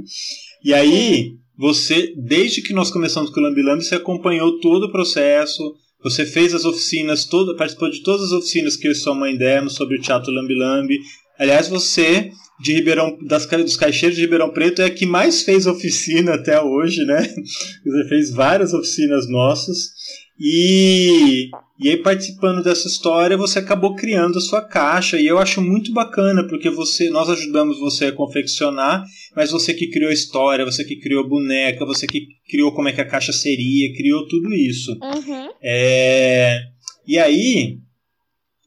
E 0.64 0.72
aí, 0.72 1.32
você, 1.56 2.12
desde 2.16 2.62
que 2.62 2.72
nós 2.72 2.90
começamos 2.90 3.30
com 3.30 3.40
o 3.40 3.42
Lambi 3.42 3.62
Lambi, 3.62 3.84
você 3.84 3.94
acompanhou 3.94 4.60
todo 4.60 4.84
o 4.84 4.92
processo, 4.92 5.74
você 6.02 6.26
fez 6.26 6.52
as 6.52 6.64
oficinas, 6.64 7.24
toda, 7.24 7.56
participou 7.56 7.90
de 7.90 8.02
todas 8.02 8.26
as 8.26 8.32
oficinas 8.32 8.76
que 8.76 8.88
eu 8.88 8.92
e 8.92 8.96
sua 8.96 9.14
mãe 9.14 9.36
demos 9.36 9.74
sobre 9.74 9.96
o 9.96 10.00
Teatro 10.00 10.32
Lambi 10.32 10.54
Lambi. 10.54 10.98
Aliás, 11.38 11.68
você, 11.68 12.30
de 12.60 12.72
Ribeirão, 12.72 13.16
das, 13.26 13.46
dos 13.46 13.76
caixeiros 13.76 14.16
de 14.16 14.22
Ribeirão 14.22 14.50
Preto, 14.50 14.82
é 14.82 14.86
a 14.86 14.90
que 14.90 15.06
mais 15.06 15.42
fez 15.42 15.66
oficina 15.66 16.34
até 16.34 16.60
hoje, 16.60 17.04
né? 17.04 17.22
Você 17.84 18.08
fez 18.08 18.30
várias 18.30 18.72
oficinas 18.72 19.28
nossas. 19.28 19.90
E, 20.38 21.48
e 21.78 21.90
aí, 21.90 21.96
participando 21.96 22.62
dessa 22.62 22.88
história, 22.88 23.36
você 23.36 23.58
acabou 23.58 23.94
criando 23.94 24.38
a 24.38 24.40
sua 24.40 24.62
caixa. 24.62 25.20
E 25.20 25.26
eu 25.26 25.38
acho 25.38 25.62
muito 25.62 25.92
bacana, 25.92 26.46
porque 26.48 26.70
você, 26.70 27.10
nós 27.10 27.28
ajudamos 27.28 27.78
você 27.78 28.06
a 28.06 28.12
confeccionar, 28.12 29.04
mas 29.36 29.50
você 29.50 29.72
que 29.74 29.88
criou 29.88 30.10
a 30.10 30.14
história, 30.14 30.64
você 30.64 30.84
que 30.84 30.96
criou 30.96 31.24
a 31.24 31.28
boneca, 31.28 31.84
você 31.84 32.06
que 32.06 32.26
criou 32.48 32.74
como 32.74 32.88
é 32.88 32.92
que 32.92 33.00
a 33.00 33.08
caixa 33.08 33.32
seria, 33.32 33.94
criou 33.94 34.26
tudo 34.26 34.52
isso. 34.52 34.92
Uhum. 34.92 35.48
É, 35.62 36.60
e 37.06 37.18
aí, 37.18 37.78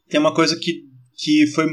tem 0.09 0.19
uma 0.19 0.33
coisa 0.33 0.57
que, 0.57 0.83
que 1.17 1.47
foi 1.47 1.65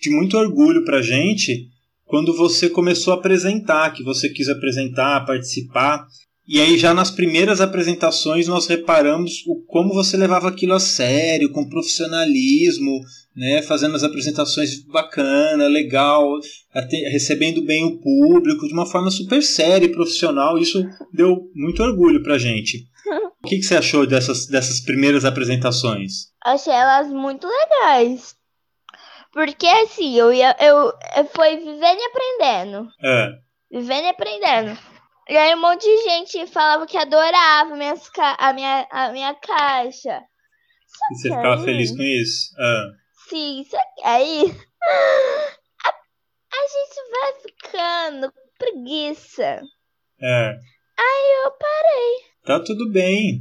de 0.00 0.10
muito 0.10 0.36
orgulho 0.36 0.84
pra 0.84 1.02
gente 1.02 1.68
quando 2.04 2.34
você 2.36 2.70
começou 2.70 3.12
a 3.12 3.16
apresentar, 3.16 3.92
que 3.92 4.02
você 4.02 4.28
quis 4.28 4.48
apresentar, 4.48 5.26
participar. 5.26 6.06
E 6.48 6.60
aí, 6.60 6.78
já 6.78 6.94
nas 6.94 7.10
primeiras 7.10 7.60
apresentações, 7.60 8.46
nós 8.46 8.66
reparamos 8.66 9.42
o 9.46 9.64
como 9.66 9.92
você 9.92 10.16
levava 10.16 10.48
aquilo 10.48 10.74
a 10.74 10.80
sério, 10.80 11.50
com 11.50 11.68
profissionalismo, 11.68 13.00
né, 13.34 13.62
fazendo 13.62 13.96
as 13.96 14.04
apresentações 14.04 14.82
bacana, 14.84 15.66
legal, 15.66 16.38
recebendo 17.10 17.62
bem 17.62 17.84
o 17.84 17.98
público, 17.98 18.66
de 18.66 18.72
uma 18.72 18.86
forma 18.86 19.10
super 19.10 19.42
séria 19.42 19.86
e 19.86 19.92
profissional. 19.92 20.56
Isso 20.56 20.82
deu 21.12 21.50
muito 21.54 21.82
orgulho 21.82 22.22
pra 22.22 22.38
gente. 22.38 22.86
O 23.44 23.48
que, 23.48 23.58
que 23.58 23.62
você 23.62 23.76
achou 23.76 24.04
dessas, 24.04 24.48
dessas 24.48 24.80
primeiras 24.80 25.24
apresentações? 25.24 26.32
Achei 26.44 26.72
elas 26.72 27.06
muito 27.12 27.46
legais. 27.46 28.34
Porque 29.32 29.66
assim, 29.66 30.18
eu 30.18 30.32
ia. 30.32 30.56
Eu, 30.58 30.92
eu 31.16 31.24
foi 31.32 31.56
vivendo 31.56 31.98
e 32.00 32.04
aprendendo. 32.06 32.88
É, 33.00 33.30
Vivendo 33.70 34.04
e 34.04 34.08
aprendendo. 34.08 34.78
E 35.28 35.36
aí 35.36 35.54
um 35.54 35.60
monte 35.60 35.82
de 35.82 36.02
gente 36.04 36.46
falava 36.46 36.86
que 36.86 36.96
adorava 36.96 37.74
minhas 37.76 38.08
ca- 38.10 38.36
a, 38.38 38.52
minha, 38.52 38.86
a 38.90 39.10
minha 39.12 39.34
caixa. 39.34 40.20
e 41.10 41.16
você 41.16 41.28
ficava 41.28 41.56
aí- 41.60 41.64
feliz 41.64 41.90
com 41.90 42.02
isso? 42.02 42.54
É. 42.58 42.82
Sim, 43.28 43.64
só 43.68 43.78
que 43.96 44.04
aí. 44.04 44.42
A, 45.84 45.88
a 45.88 46.62
gente 46.68 47.10
vai 47.10 47.32
ficando 47.42 48.32
com 48.32 48.40
preguiça. 48.58 49.60
É. 50.20 50.48
Aí 50.98 51.44
eu 51.44 51.50
parei. 51.52 52.12
Tá 52.44 52.60
tudo 52.64 52.88
bem. 52.90 53.40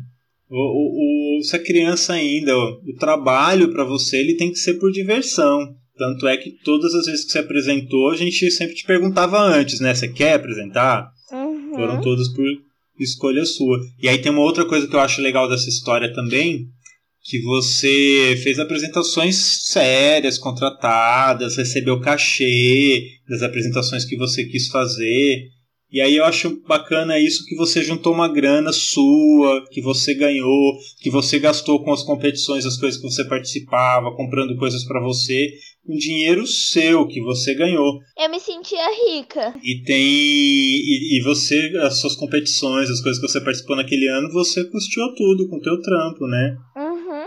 O, 0.49 0.57
o, 0.57 1.39
o, 1.39 1.43
se 1.43 1.55
a 1.55 1.63
criança 1.63 2.13
ainda, 2.13 2.55
o, 2.57 2.81
o 2.89 2.97
trabalho 2.99 3.71
para 3.71 3.83
você 3.83 4.17
ele 4.17 4.37
tem 4.37 4.49
que 4.51 4.57
ser 4.57 4.75
por 4.79 4.91
diversão. 4.91 5.59
Tanto 5.97 6.27
é 6.27 6.35
que 6.35 6.51
todas 6.63 6.93
as 6.95 7.05
vezes 7.05 7.25
que 7.25 7.31
você 7.31 7.39
apresentou, 7.39 8.11
a 8.11 8.15
gente 8.17 8.49
sempre 8.51 8.75
te 8.75 8.85
perguntava 8.85 9.37
antes, 9.39 9.79
né? 9.79 9.93
Você 9.93 10.07
quer 10.11 10.33
apresentar? 10.33 11.07
Uhum. 11.75 11.88
Foram 11.88 12.01
todas 12.01 12.29
por 12.29 12.46
escolha 13.00 13.46
sua. 13.46 13.79
E 14.01 14.08
aí 14.08 14.17
tem 14.17 14.32
uma 14.32 14.41
outra 14.41 14.65
coisa 14.65 14.88
que 14.88 14.96
eu 14.96 15.00
acho 15.00 15.22
legal 15.22 15.50
dessa 15.50 15.70
história 15.70 16.13
também, 16.13 16.67
que 17.24 17.41
você 17.41 18.39
fez 18.44 18.60
apresentações 18.60 19.36
sérias, 19.63 20.38
contratadas, 20.38 21.58
recebeu 21.58 22.00
cachê 22.00 23.08
das 23.27 23.41
apresentações 23.41 24.05
que 24.05 24.15
você 24.15 24.46
quis 24.46 24.67
fazer. 24.67 25.50
E 25.91 26.01
aí 26.01 26.15
eu 26.15 26.25
acho 26.25 26.61
bacana 26.67 27.19
isso 27.19 27.45
que 27.45 27.55
você 27.55 27.83
juntou 27.83 28.13
uma 28.13 28.27
grana 28.27 28.73
sua, 28.73 29.65
que 29.69 29.81
você 29.81 30.13
ganhou, 30.13 30.77
que 30.99 31.09
você 31.09 31.39
gastou 31.39 31.83
com 31.83 31.93
as 31.93 32.03
competições, 32.03 32.65
as 32.65 32.77
coisas 32.77 32.99
que 32.99 33.07
você 33.07 33.23
participava, 33.23 34.15
comprando 34.15 34.57
coisas 34.57 34.83
para 34.83 34.99
você, 34.99 35.53
com 35.85 35.95
dinheiro 35.95 36.45
seu 36.47 37.07
que 37.07 37.21
você 37.21 37.53
ganhou. 37.53 37.99
Eu 38.17 38.29
me 38.29 38.39
sentia 38.39 38.87
rica. 39.07 39.53
E 39.63 39.83
tem. 39.83 40.03
E, 40.03 41.19
e 41.19 41.23
você, 41.23 41.71
as 41.83 41.97
suas 41.99 42.15
competições, 42.15 42.89
as 42.89 43.01
coisas 43.01 43.21
que 43.21 43.27
você 43.27 43.39
participou 43.39 43.75
naquele 43.75 44.07
ano, 44.07 44.31
você 44.31 44.63
custeou 44.65 45.13
tudo 45.15 45.47
com 45.47 45.57
o 45.57 45.61
teu 45.61 45.79
trampo, 45.81 46.27
né? 46.27 46.57
Uhum. 46.75 47.25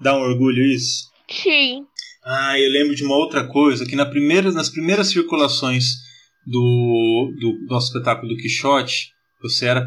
Dá 0.00 0.16
um 0.16 0.22
orgulho 0.22 0.62
isso? 0.64 1.08
Sim. 1.30 1.84
Ah, 2.24 2.58
eu 2.58 2.70
lembro 2.70 2.94
de 2.94 3.04
uma 3.04 3.16
outra 3.16 3.46
coisa, 3.46 3.86
que 3.86 3.96
na 3.96 4.04
primeira, 4.04 4.50
nas 4.52 4.68
primeiras 4.68 5.08
circulações 5.08 6.07
do, 6.48 7.34
do 7.38 7.66
nosso 7.66 7.88
espetáculo 7.88 8.28
do 8.28 8.40
Quixote, 8.40 9.12
você 9.42 9.66
era 9.66 9.86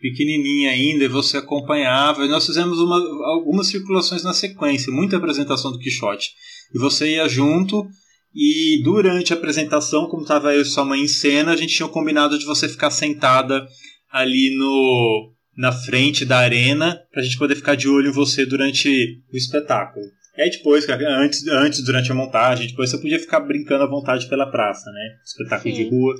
pequenininha 0.00 0.70
ainda 0.70 1.04
e 1.04 1.08
você 1.08 1.38
acompanhava. 1.38 2.24
E 2.24 2.28
nós 2.28 2.46
fizemos 2.46 2.78
uma, 2.78 2.96
algumas 3.32 3.68
circulações 3.68 4.22
na 4.22 4.32
sequência, 4.32 4.92
muita 4.92 5.16
apresentação 5.16 5.72
do 5.72 5.78
Quixote. 5.78 6.30
E 6.74 6.78
você 6.78 7.12
ia 7.12 7.28
junto 7.28 7.86
e 8.34 8.82
durante 8.82 9.32
a 9.32 9.36
apresentação, 9.36 10.08
como 10.08 10.22
estava 10.22 10.54
eu 10.54 10.62
e 10.62 10.64
sua 10.64 10.84
mãe 10.84 11.02
em 11.02 11.08
cena, 11.08 11.52
a 11.52 11.56
gente 11.56 11.74
tinha 11.74 11.88
combinado 11.88 12.38
de 12.38 12.44
você 12.44 12.68
ficar 12.68 12.90
sentada 12.90 13.66
ali 14.10 14.56
no 14.56 15.30
na 15.56 15.70
frente 15.70 16.24
da 16.24 16.38
arena 16.38 17.00
para 17.12 17.22
a 17.22 17.24
gente 17.24 17.38
poder 17.38 17.54
ficar 17.54 17.76
de 17.76 17.88
olho 17.88 18.08
em 18.08 18.12
você 18.12 18.44
durante 18.44 19.22
o 19.32 19.36
espetáculo. 19.36 20.04
É 20.36 20.50
depois, 20.50 20.84
antes, 20.88 21.46
antes, 21.46 21.84
durante 21.84 22.10
a 22.10 22.14
montagem, 22.14 22.66
depois 22.66 22.90
você 22.90 22.98
podia 22.98 23.18
ficar 23.18 23.40
brincando 23.40 23.84
à 23.84 23.88
vontade 23.88 24.28
pela 24.28 24.50
praça, 24.50 24.90
né? 24.90 25.16
Espetáculo 25.24 25.74
Sim. 25.74 25.84
de 25.84 25.90
rua. 25.90 26.14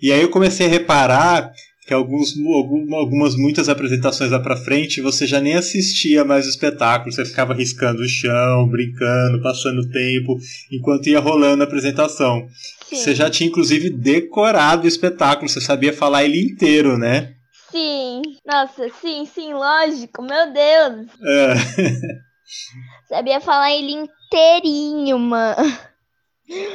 E 0.00 0.10
aí 0.10 0.22
eu 0.22 0.30
comecei 0.30 0.66
a 0.66 0.70
reparar 0.70 1.52
que 1.86 1.92
alguns, 1.92 2.34
algumas, 2.92 3.34
muitas 3.34 3.68
apresentações 3.68 4.30
lá 4.30 4.38
pra 4.38 4.56
frente 4.56 5.02
você 5.02 5.26
já 5.26 5.40
nem 5.40 5.54
assistia 5.54 6.24
mais 6.24 6.46
o 6.46 6.48
espetáculo, 6.48 7.12
você 7.12 7.24
ficava 7.24 7.52
riscando 7.52 8.00
o 8.00 8.08
chão, 8.08 8.68
brincando, 8.68 9.42
passando 9.42 9.90
tempo, 9.90 10.38
enquanto 10.72 11.08
ia 11.08 11.18
rolando 11.18 11.62
a 11.62 11.66
apresentação. 11.66 12.46
Sim. 12.88 12.96
Você 12.96 13.14
já 13.14 13.28
tinha 13.28 13.48
inclusive 13.48 13.90
decorado 13.90 14.84
o 14.84 14.88
espetáculo, 14.88 15.48
você 15.48 15.60
sabia 15.60 15.92
falar 15.92 16.24
ele 16.24 16.40
inteiro, 16.40 16.96
né? 16.96 17.34
Sim, 17.70 18.22
nossa, 18.46 18.88
sim, 19.00 19.26
sim, 19.26 19.52
lógico, 19.52 20.22
meu 20.22 20.52
Deus. 20.52 21.08
É. 21.24 22.20
sabia 23.08 23.40
falar 23.40 23.72
ele 23.72 23.92
inteirinho, 23.92 25.18
mano. 25.18 25.78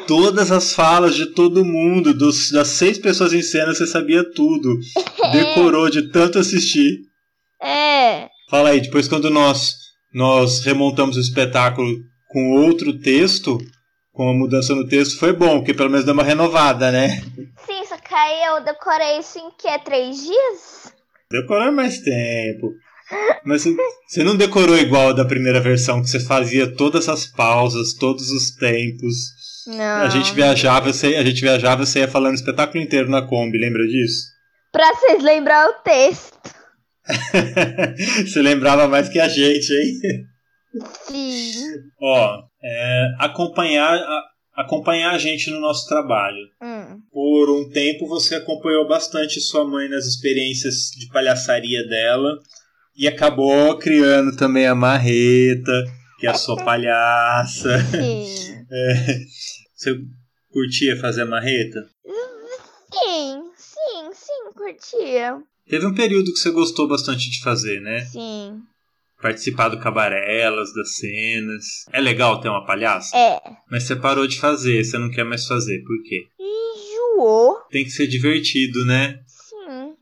Todas 0.08 0.52
as 0.52 0.74
falas 0.74 1.16
de 1.16 1.28
todo 1.28 1.66
mundo, 1.66 2.14
dos, 2.14 2.52
das 2.52 2.70
seis 2.70 2.98
pessoas 2.98 3.34
em 3.34 3.42
cena, 3.42 3.74
você 3.74 3.86
sabia 3.86 4.24
tudo. 4.24 4.80
Decorou 5.34 5.90
de 5.90 6.10
tanto 6.12 6.40
assistir. 6.40 7.00
É. 7.62 8.30
Fala 8.50 8.70
aí, 8.70 8.80
depois 8.80 9.08
quando 9.08 9.30
nós, 9.30 9.76
nós 10.14 10.64
remontamos 10.64 11.18
o 11.18 11.20
espetáculo 11.20 11.98
com 12.30 12.52
outro 12.52 12.98
texto, 13.00 13.58
com 14.14 14.30
a 14.30 14.34
mudança 14.34 14.74
no 14.74 14.88
texto, 14.88 15.20
foi 15.20 15.34
bom, 15.34 15.58
porque 15.58 15.74
pelo 15.74 15.90
menos 15.90 16.06
deu 16.06 16.14
uma 16.14 16.24
renovada, 16.24 16.92
né? 16.92 17.22
Sim, 17.66 17.86
só 17.86 17.98
que 17.98 18.14
aí 18.14 18.46
eu 18.46 18.64
decorei 18.64 19.20
isso 19.20 19.40
em 19.40 19.52
que? 19.58 19.80
Três 19.80 20.24
dias? 20.24 20.94
Decorou 21.30 21.72
mais 21.72 22.00
tempo. 22.00 22.72
Mas 23.46 23.64
você 24.08 24.24
não 24.24 24.36
decorou 24.36 24.78
igual 24.78 25.14
da 25.14 25.26
primeira 25.26 25.62
versão, 25.62 26.02
que 26.02 26.10
você 26.10 26.20
fazia 26.20 26.74
todas 26.76 27.08
as 27.08 27.28
pausas, 27.28 27.94
todos 27.94 28.30
os 28.32 28.52
tempos. 28.56 29.16
Não. 29.68 30.04
A 30.04 30.10
gente 30.10 30.34
viajava, 30.34 30.92
você, 30.92 31.16
a 31.16 31.24
gente 31.24 31.42
viajava, 31.42 31.86
você 31.86 32.00
ia 32.00 32.08
falando 32.08 32.34
o 32.34 32.36
espetáculo 32.36 32.84
inteiro 32.84 33.10
na 33.10 33.22
Kombi, 33.22 33.58
lembra 33.58 33.86
disso? 33.88 34.26
Pra 34.72 34.94
vocês 34.94 35.24
lembrar 35.24 35.70
o 35.70 35.74
texto. 35.84 36.38
você 38.26 38.42
lembrava 38.42 38.88
mais 38.88 39.10
que 39.10 39.20
a 39.20 39.28
gente, 39.28 39.72
hein? 39.72 40.26
Sim. 41.08 41.52
Ó, 42.02 42.44
é, 42.64 43.08
acompanhar, 43.20 43.94
a, 43.94 44.24
acompanhar 44.56 45.14
a 45.14 45.18
gente 45.18 45.52
no 45.52 45.60
nosso 45.60 45.88
trabalho. 45.88 46.48
Hum. 46.62 47.00
Por 47.12 47.50
um 47.52 47.70
tempo 47.70 48.08
você 48.08 48.36
acompanhou 48.36 48.88
bastante 48.88 49.40
sua 49.40 49.64
mãe 49.66 49.88
nas 49.88 50.06
experiências 50.06 50.90
de 50.98 51.08
palhaçaria 51.10 51.88
dela 51.88 52.40
e 52.96 53.08
acabou 53.08 53.78
criando 53.78 54.36
também 54.36 54.66
a 54.66 54.76
Marreta, 54.76 55.72
que 56.20 56.28
é 56.28 56.30
a 56.30 56.34
sua 56.34 56.56
palhaça. 56.64 57.78
Sim. 57.92 58.26
É, 58.68 59.20
você 59.76 59.96
curtia 60.52 60.98
fazer 60.98 61.24
marreta? 61.24 61.88
Sim, 62.92 63.44
sim, 63.56 64.10
sim, 64.12 64.52
curtia. 64.56 65.38
Teve 65.70 65.86
um 65.86 65.94
período 65.94 66.34
que 66.34 66.40
você 66.40 66.50
gostou 66.50 66.88
bastante 66.88 67.30
de 67.30 67.42
fazer, 67.42 67.80
né? 67.82 68.06
Sim. 68.06 68.64
Participar 69.22 69.70
do 69.70 69.80
cabarelas, 69.80 70.74
das 70.74 70.96
cenas. 70.96 71.86
É 71.94 72.02
legal 72.02 72.42
ter 72.42 72.50
uma 72.50 72.66
palhaça? 72.66 73.16
É. 73.16 73.40
Mas 73.70 73.84
você 73.84 73.96
parou 73.96 74.26
de 74.26 74.40
fazer, 74.40 74.84
você 74.84 74.98
não 74.98 75.12
quer 75.12 75.24
mais 75.24 75.46
fazer. 75.46 75.84
Por 75.84 76.02
quê? 76.04 76.26
Enjoou. 76.40 77.58
Tem 77.70 77.84
que 77.84 77.92
ser 77.92 78.08
divertido, 78.08 78.84
né? 78.84 79.20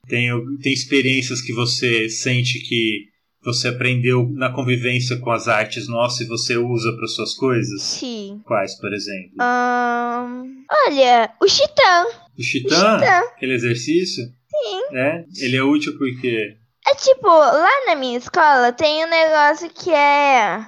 Tem, 0.07 0.29
tem 0.61 0.73
experiências 0.73 1.41
que 1.41 1.53
você 1.53 2.09
sente 2.09 2.59
que 2.59 3.07
você 3.43 3.67
aprendeu 3.67 4.29
na 4.31 4.51
convivência 4.51 5.17
com 5.19 5.31
as 5.31 5.47
artes 5.47 5.87
nossas 5.87 6.21
e 6.21 6.27
você 6.27 6.55
usa 6.57 6.95
para 6.95 7.07
suas 7.07 7.33
coisas? 7.33 7.81
Sim. 7.81 8.41
Quais, 8.45 8.79
por 8.79 8.93
exemplo? 8.93 9.31
Um, 9.41 10.65
olha, 10.71 11.29
o 11.41 11.47
Chitã. 11.47 12.05
O 12.37 12.41
Chitã? 12.41 12.97
Aquele 13.35 13.53
exercício? 13.53 14.23
Sim. 14.25 14.95
É? 14.95 15.25
Ele 15.41 15.57
é 15.57 15.63
útil 15.63 15.97
porque. 15.97 16.57
É 16.87 16.95
tipo, 16.95 17.27
lá 17.27 17.85
na 17.87 17.95
minha 17.95 18.17
escola 18.17 18.71
tem 18.71 19.05
um 19.05 19.09
negócio 19.09 19.69
que 19.69 19.91
é 19.91 20.65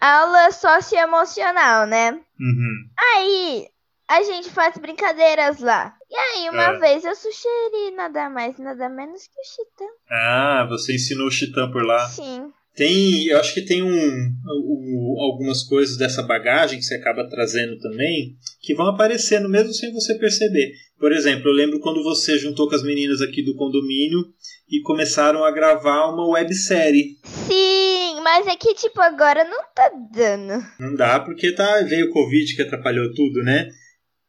aula 0.00 0.50
socioemocional, 0.52 1.86
né? 1.86 2.12
Uhum. 2.40 2.88
Aí 2.98 3.66
a 4.08 4.22
gente 4.22 4.50
faz 4.50 4.76
brincadeiras 4.76 5.60
lá. 5.60 5.94
E 6.10 6.14
aí, 6.16 6.50
uma 6.50 6.74
é. 6.74 6.78
vez 6.78 7.04
eu 7.04 7.14
sugeri 7.14 7.96
nada 7.96 8.28
mais, 8.28 8.58
nada 8.58 8.88
menos 8.88 9.22
que 9.22 9.40
o 9.40 9.44
Chitã. 9.44 9.84
Ah, 10.10 10.66
você 10.68 10.94
ensinou 10.94 11.26
o 11.26 11.30
Chitã 11.30 11.70
por 11.70 11.84
lá? 11.84 12.06
Sim. 12.08 12.52
Tem, 12.74 13.26
eu 13.26 13.38
acho 13.38 13.54
que 13.54 13.62
tem 13.62 13.82
um, 13.82 13.88
um, 13.88 15.16
algumas 15.20 15.62
coisas 15.62 15.96
dessa 15.96 16.22
bagagem 16.24 16.78
que 16.78 16.84
você 16.84 16.96
acaba 16.96 17.28
trazendo 17.28 17.78
também 17.78 18.36
que 18.60 18.74
vão 18.74 18.88
aparecendo 18.88 19.48
mesmo 19.48 19.72
sem 19.72 19.92
você 19.92 20.16
perceber. 20.16 20.72
Por 20.98 21.12
exemplo, 21.12 21.48
eu 21.48 21.54
lembro 21.54 21.78
quando 21.78 22.02
você 22.02 22.36
juntou 22.36 22.68
com 22.68 22.74
as 22.74 22.82
meninas 22.82 23.20
aqui 23.20 23.44
do 23.44 23.54
condomínio 23.54 24.24
e 24.68 24.80
começaram 24.80 25.44
a 25.44 25.52
gravar 25.52 26.08
uma 26.08 26.28
websérie. 26.30 27.16
Sim, 27.46 28.20
mas 28.24 28.46
é 28.48 28.56
que 28.56 28.74
tipo 28.74 29.00
agora 29.00 29.44
não 29.44 29.62
tá 29.72 29.92
dando. 30.12 30.64
Não 30.80 30.96
dá 30.96 31.20
porque 31.20 31.52
tá 31.52 31.80
veio 31.82 32.06
o 32.06 32.12
Covid 32.12 32.56
que 32.56 32.62
atrapalhou 32.62 33.12
tudo, 33.14 33.40
né? 33.44 33.70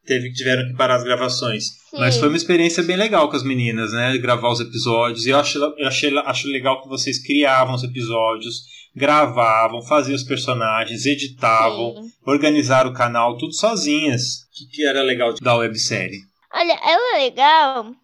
Teve, 0.06 0.32
tiveram 0.32 0.68
que 0.68 0.76
parar 0.76 0.96
as 0.96 1.04
gravações. 1.04 1.66
Sim. 1.90 2.00
Mas 2.00 2.18
foi 2.18 2.28
uma 2.28 2.38
experiência 2.38 2.84
bem 2.84 2.96
legal 2.96 3.30
com 3.30 3.36
as 3.36 3.44
meninas, 3.44 3.92
né? 3.92 4.18
Gravar 4.18 4.50
os 4.50 4.60
episódios. 4.60 5.26
E 5.26 5.32
eu 5.32 5.40
acho, 5.40 5.58
eu 5.58 5.88
achei, 5.88 6.18
acho 6.18 6.48
legal 6.48 6.82
que 6.82 6.90
vocês 6.90 7.22
criavam 7.22 7.76
os 7.76 7.84
episódios, 7.84 8.62
gravavam, 8.96 9.82
faziam 9.82 10.16
os 10.16 10.24
personagens, 10.24 11.06
editavam, 11.06 11.96
Sim. 11.96 12.12
organizaram 12.26 12.92
o 12.92 12.94
canal, 12.94 13.38
tudo 13.38 13.54
sozinhas. 13.54 14.46
O 14.52 14.58
que, 14.58 14.78
que 14.78 14.88
era 14.88 15.02
legal 15.02 15.34
da 15.42 15.56
websérie? 15.56 16.20
Olha, 16.54 16.80
era 16.84 17.18
legal 17.18 17.96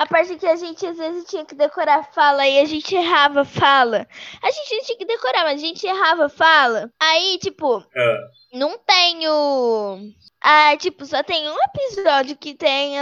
a 0.00 0.06
parte 0.06 0.34
que 0.36 0.46
a 0.46 0.56
gente 0.56 0.86
às 0.86 0.96
vezes 0.96 1.26
tinha 1.28 1.44
que 1.44 1.54
decorar 1.54 2.10
fala 2.14 2.48
e 2.48 2.58
a 2.58 2.64
gente 2.64 2.94
errava 2.94 3.44
fala. 3.44 4.08
A 4.42 4.50
gente 4.50 4.76
não 4.76 4.84
tinha 4.84 4.96
que 4.96 5.04
decorar, 5.04 5.44
mas 5.44 5.62
a 5.62 5.66
gente 5.66 5.86
errava 5.86 6.26
fala. 6.30 6.90
Aí, 6.98 7.38
tipo, 7.38 7.84
é. 7.94 8.18
não 8.54 8.78
tenho 8.78 10.10
ah, 10.42 10.76
tipo, 10.78 11.04
só 11.04 11.22
tem 11.22 11.48
um 11.48 11.56
episódio 11.68 12.36
que 12.36 12.54
tem 12.54 12.94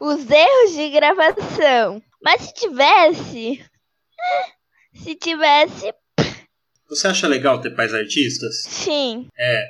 os 0.00 0.30
erros 0.30 0.72
de 0.74 0.90
gravação. 0.90 2.02
Mas 2.22 2.42
se 2.42 2.54
tivesse. 2.54 3.64
Se 4.94 5.12
tivesse. 5.16 5.92
Você 6.88 7.08
acha 7.08 7.26
legal 7.26 7.60
ter 7.60 7.74
pais 7.74 7.92
artistas? 7.92 8.62
Sim. 8.62 9.26
É. 9.36 9.60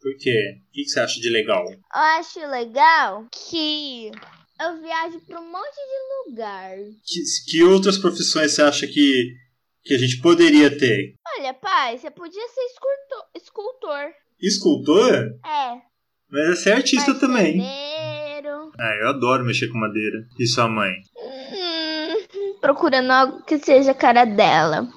Por 0.00 0.16
quê? 0.18 0.58
O 0.58 0.72
que 0.72 0.84
você 0.84 0.98
acha 0.98 1.20
de 1.20 1.30
legal? 1.30 1.64
Eu 1.70 1.80
acho 1.92 2.40
legal 2.40 3.28
que 3.30 4.10
eu 4.60 4.82
viajo 4.82 5.20
para 5.20 5.40
um 5.40 5.50
monte 5.52 5.76
de 5.76 6.30
lugar. 6.30 6.76
Que, 7.04 7.22
que 7.48 7.62
outras 7.62 7.96
profissões 7.96 8.52
você 8.52 8.62
acha 8.62 8.86
que, 8.88 9.32
que 9.84 9.94
a 9.94 9.98
gente 9.98 10.20
poderia 10.20 10.76
ter? 10.76 11.14
Olha, 11.38 11.54
pai, 11.54 11.96
você 11.96 12.10
podia 12.10 12.48
ser 12.48 12.60
escultor. 12.62 13.28
escultor. 13.36 14.14
Escultor? 14.42 15.38
É. 15.44 15.80
Mas 16.28 16.58
você 16.58 16.70
é 16.70 16.74
artista 16.74 17.14
também. 17.14 17.60
Ah, 17.62 18.94
eu 19.02 19.08
adoro 19.08 19.44
mexer 19.44 19.68
com 19.68 19.78
madeira. 19.78 20.26
E 20.38 20.46
sua 20.46 20.68
mãe? 20.68 20.92
Hum, 21.16 22.58
procurando 22.60 23.10
algo 23.10 23.44
que 23.44 23.58
seja 23.58 23.92
a 23.92 23.94
cara 23.94 24.24
dela. 24.24 24.88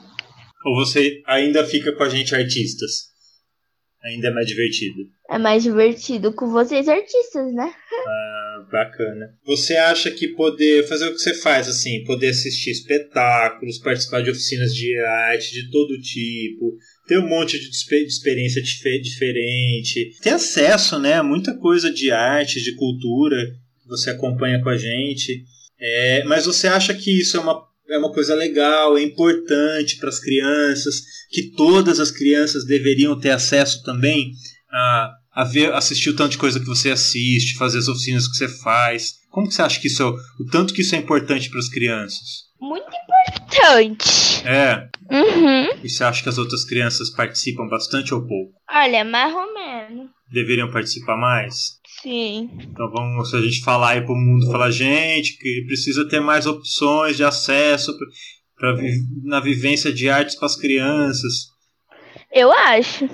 Ou 0.65 0.75
você 0.83 1.21
ainda 1.27 1.63
fica 1.63 1.95
com 1.95 2.03
a 2.03 2.09
gente 2.09 2.33
artistas? 2.33 3.13
Ainda 4.03 4.29
é 4.29 4.31
mais 4.31 4.47
divertido. 4.47 5.01
É 5.29 5.37
mais 5.37 5.63
divertido 5.63 6.33
com 6.33 6.49
vocês 6.49 6.87
artistas, 6.87 7.53
né? 7.53 7.71
Ah, 8.07 8.34
bacana. 8.71 9.33
Você 9.45 9.75
acha 9.75 10.11
que 10.11 10.29
poder 10.29 10.87
fazer 10.87 11.07
o 11.07 11.13
que 11.13 11.19
você 11.19 11.33
faz, 11.33 11.67
assim, 11.67 12.03
poder 12.03 12.29
assistir 12.29 12.71
espetáculos, 12.71 13.79
participar 13.79 14.21
de 14.21 14.31
oficinas 14.31 14.73
de 14.73 14.97
arte 14.99 15.51
de 15.51 15.69
todo 15.69 15.99
tipo, 16.01 16.77
ter 17.07 17.19
um 17.19 17.27
monte 17.27 17.59
de, 17.59 17.69
experiência 17.69 18.61
diferente, 18.61 20.11
ter 20.21 20.31
acesso 20.31 20.99
né, 20.99 21.13
a 21.13 21.23
muita 21.23 21.55
coisa 21.57 21.91
de 21.91 22.11
arte, 22.11 22.61
de 22.61 22.75
cultura 22.75 23.37
que 23.81 23.87
você 23.87 24.09
acompanha 24.09 24.61
com 24.61 24.69
a 24.69 24.77
gente. 24.77 25.43
É, 25.79 26.23
mas 26.23 26.45
você 26.45 26.67
acha 26.67 26.93
que 26.93 27.11
isso 27.11 27.37
é 27.37 27.39
uma, 27.39 27.61
é 27.89 27.97
uma 27.97 28.11
coisa 28.11 28.33
legal, 28.33 28.97
é 28.97 29.01
importante 29.01 29.97
para 29.97 30.09
as 30.09 30.19
crianças, 30.19 31.03
que 31.29 31.51
todas 31.51 31.99
as 31.99 32.11
crianças 32.11 32.65
deveriam 32.65 33.19
ter 33.19 33.31
acesso 33.31 33.83
também 33.83 34.31
a, 34.71 35.11
a 35.35 35.43
ver, 35.43 35.73
assistir 35.73 36.09
o 36.09 36.15
tanto 36.15 36.31
de 36.31 36.37
coisa 36.37 36.61
que 36.61 36.65
você 36.65 36.91
assiste, 36.91 37.57
fazer 37.57 37.79
as 37.79 37.89
oficinas 37.89 38.25
que 38.25 38.37
você 38.37 38.47
faz? 38.47 39.15
Como 39.29 39.49
que 39.49 39.53
você 39.53 39.61
acha 39.61 39.81
que 39.81 39.87
isso 39.87 40.01
é, 40.01 40.05
o 40.05 40.45
tanto 40.49 40.73
que 40.73 40.81
isso 40.81 40.95
é 40.95 40.97
importante 40.97 41.49
para 41.49 41.59
as 41.59 41.67
crianças? 41.67 42.45
Muito 42.57 42.87
importante. 42.87 44.47
É. 44.47 44.87
Uhum. 45.11 45.83
E 45.83 45.89
você 45.89 46.05
acha 46.05 46.23
que 46.23 46.29
as 46.29 46.37
outras 46.37 46.63
crianças 46.63 47.09
participam 47.09 47.67
bastante 47.67 48.13
ou 48.13 48.21
pouco? 48.25 48.53
Olha, 48.71 49.03
mais 49.03 49.33
ou 49.33 49.53
menos. 49.53 50.09
Deveriam 50.31 50.71
participar 50.71 51.17
mais? 51.17 51.79
Sim. 52.01 52.49
Então 52.61 52.89
vamos, 52.89 53.33
a 53.33 53.41
gente 53.41 53.61
falar 53.61 53.89
aí 53.89 54.01
pro 54.01 54.15
mundo, 54.15 54.49
falar, 54.49 54.71
gente, 54.71 55.37
que 55.37 55.65
precisa 55.67 56.07
ter 56.07 56.21
mais 56.21 56.45
opções 56.45 57.17
de 57.17 57.25
acesso 57.25 57.93
pra, 58.55 58.73
pra 58.73 58.83
na 59.23 59.41
vivência 59.41 59.91
de 59.91 60.09
artes 60.09 60.35
para 60.35 60.45
as 60.45 60.55
crianças. 60.55 61.49
Eu 62.31 62.53
acho. 62.53 63.05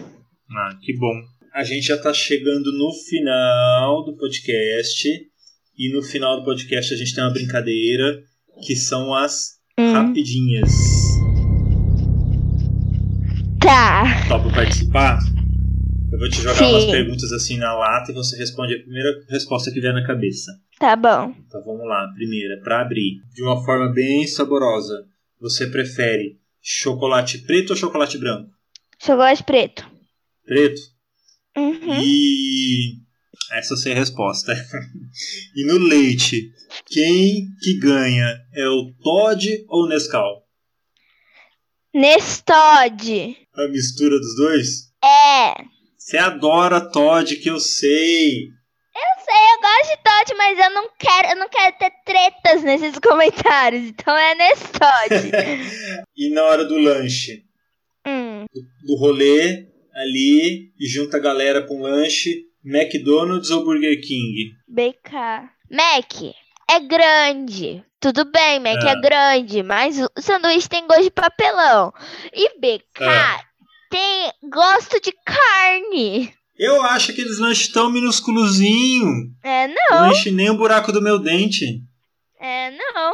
Ah, 0.51 0.77
que 0.81 0.95
bom. 0.97 1.19
A 1.53 1.63
gente 1.63 1.87
já 1.87 1.95
está 1.95 2.13
chegando 2.13 2.71
no 2.77 2.91
final 2.93 4.05
do 4.05 4.15
podcast. 4.15 5.07
E 5.77 5.91
no 5.93 6.01
final 6.03 6.37
do 6.39 6.45
podcast 6.45 6.93
a 6.93 6.97
gente 6.97 7.13
tem 7.15 7.23
uma 7.23 7.33
brincadeira 7.33 8.21
que 8.65 8.75
são 8.75 9.13
as 9.13 9.59
Hum. 9.79 9.93
rapidinhas. 9.93 10.69
Tá. 13.59 14.27
Topa 14.27 14.49
participar? 14.53 15.19
Eu 16.11 16.19
vou 16.19 16.29
te 16.29 16.37
jogar 16.41 16.55
Sim. 16.55 16.65
umas 16.71 16.85
perguntas 16.85 17.31
assim 17.31 17.57
na 17.57 17.73
lata 17.73 18.11
e 18.11 18.15
você 18.15 18.37
responde 18.37 18.75
a 18.75 18.79
primeira 18.81 19.09
resposta 19.29 19.71
que 19.71 19.79
vier 19.79 19.93
na 19.93 20.05
cabeça. 20.05 20.51
Tá 20.79 20.95
bom. 20.95 21.33
Então 21.47 21.63
vamos 21.63 21.87
lá, 21.87 22.05
primeira, 22.15 22.59
para 22.63 22.81
abrir. 22.81 23.21
De 23.33 23.41
uma 23.41 23.63
forma 23.63 23.91
bem 23.93 24.27
saborosa. 24.27 25.05
Você 25.39 25.67
prefere 25.67 26.37
chocolate 26.61 27.39
preto 27.39 27.71
ou 27.71 27.75
chocolate 27.75 28.17
branco? 28.17 28.49
Chocolate 29.01 29.43
preto. 29.43 29.89
Preto? 30.45 30.81
Uhum. 31.57 32.01
E 32.01 33.01
essa 33.51 33.75
sem 33.75 33.93
resposta. 33.93 34.53
e 35.55 35.65
no 35.65 35.77
leite, 35.77 36.51
quem 36.85 37.47
que 37.61 37.79
ganha? 37.79 38.39
É 38.53 38.67
o 38.67 38.93
Todd 39.01 39.65
ou 39.67 39.83
o 39.83 39.87
Nescau? 39.87 40.43
Nestod. 41.93 43.37
A 43.53 43.67
mistura 43.67 44.17
dos 44.17 44.35
dois? 44.37 44.91
É. 45.03 45.53
Você 45.97 46.17
adora 46.17 46.79
Todd, 46.79 47.35
que 47.35 47.49
eu 47.49 47.59
sei. 47.59 48.45
Eu 48.45 49.23
sei, 49.25 49.35
eu 49.35 49.61
gosto 49.61 49.89
de 49.89 50.03
Todd, 50.03 50.37
mas 50.37 50.59
eu 50.59 50.69
não 50.71 50.89
quero, 50.97 51.27
eu 51.29 51.35
não 51.35 51.49
quero 51.49 51.77
ter 51.77 51.91
tretas 52.05 52.63
nesses 52.63 52.97
comentários. 52.99 53.89
Então 53.89 54.17
é 54.17 54.35
Nestod. 54.35 56.01
E 56.15 56.29
na 56.29 56.43
hora 56.43 56.63
do 56.65 56.77
lanche, 56.77 57.43
hum. 58.05 58.45
do 58.85 58.95
rolê 58.95 59.70
ali 59.95 60.71
e 60.79 60.87
junta 60.87 61.17
a 61.17 61.19
galera 61.19 61.61
com 61.63 61.81
lanche, 61.81 62.45
McDonald's 62.63 63.49
ou 63.51 63.63
Burger 63.63 63.99
King? 64.01 64.51
BK. 64.67 65.11
Mac 65.69 66.35
é 66.69 66.79
grande. 66.79 67.83
Tudo 67.99 68.25
bem, 68.25 68.59
Mac 68.59 68.83
é, 68.83 68.89
É. 68.89 68.99
grande, 69.01 69.61
mas 69.63 69.97
o 69.99 70.09
sanduíche 70.21 70.67
tem 70.69 70.87
gosto 70.87 71.03
de 71.03 71.11
papelão. 71.11 71.93
E 72.33 72.57
BK 72.59 73.03
É. 73.03 73.39
tem 73.89 74.31
gosto 74.49 74.99
de 75.01 75.11
carne. 75.25 76.33
Eu 76.57 76.81
acho 76.83 77.11
aqueles 77.11 77.39
lanches 77.39 77.67
tão 77.69 77.91
minúsculozinho. 77.91 79.07
É, 79.43 79.67
não, 79.67 79.75
Não 80.01 80.11
enche 80.11 80.31
nem 80.31 80.49
o 80.49 80.57
buraco 80.57 80.91
do 80.91 81.01
meu 81.01 81.17
dente. 81.19 81.81
é, 82.39 82.71
não. 82.71 83.13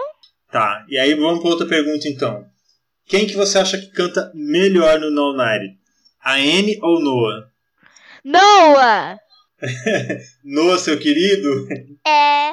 Tá, 0.52 0.86
e 0.90 0.98
aí 0.98 1.14
vamos 1.16 1.42
para 1.42 1.50
outra 1.50 1.68
pergunta 1.68 2.08
então. 2.08 2.46
Quem 3.06 3.28
que 3.28 3.36
você 3.36 3.58
acha 3.60 3.78
que 3.78 3.88
canta 3.92 4.32
melhor 4.34 5.00
no 5.00 5.12
No 5.12 5.36
Night? 5.36 5.78
A 6.28 6.34
Anne 6.34 6.78
ou 6.82 7.00
Noah? 7.00 7.50
Noah! 8.22 9.18
Noah, 10.44 10.78
seu 10.78 11.00
querido? 11.00 11.66
É. 12.06 12.50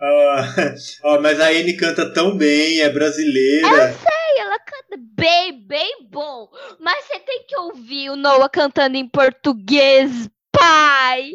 Ah, 0.00 0.74
ó, 1.04 1.20
mas 1.20 1.38
a 1.38 1.50
Anne 1.50 1.76
canta 1.76 2.12
tão 2.12 2.36
bem, 2.36 2.80
é 2.80 2.88
brasileira. 2.88 3.68
Ei, 3.90 4.40
ela 4.40 4.58
canta 4.58 5.00
bem, 5.14 5.64
bem 5.68 6.08
bom. 6.10 6.48
Mas 6.80 7.04
você 7.04 7.20
tem 7.20 7.44
que 7.46 7.56
ouvir 7.58 8.10
o 8.10 8.16
Noah 8.16 8.48
cantando 8.48 8.96
em 8.96 9.08
português, 9.08 10.28
pai. 10.50 11.30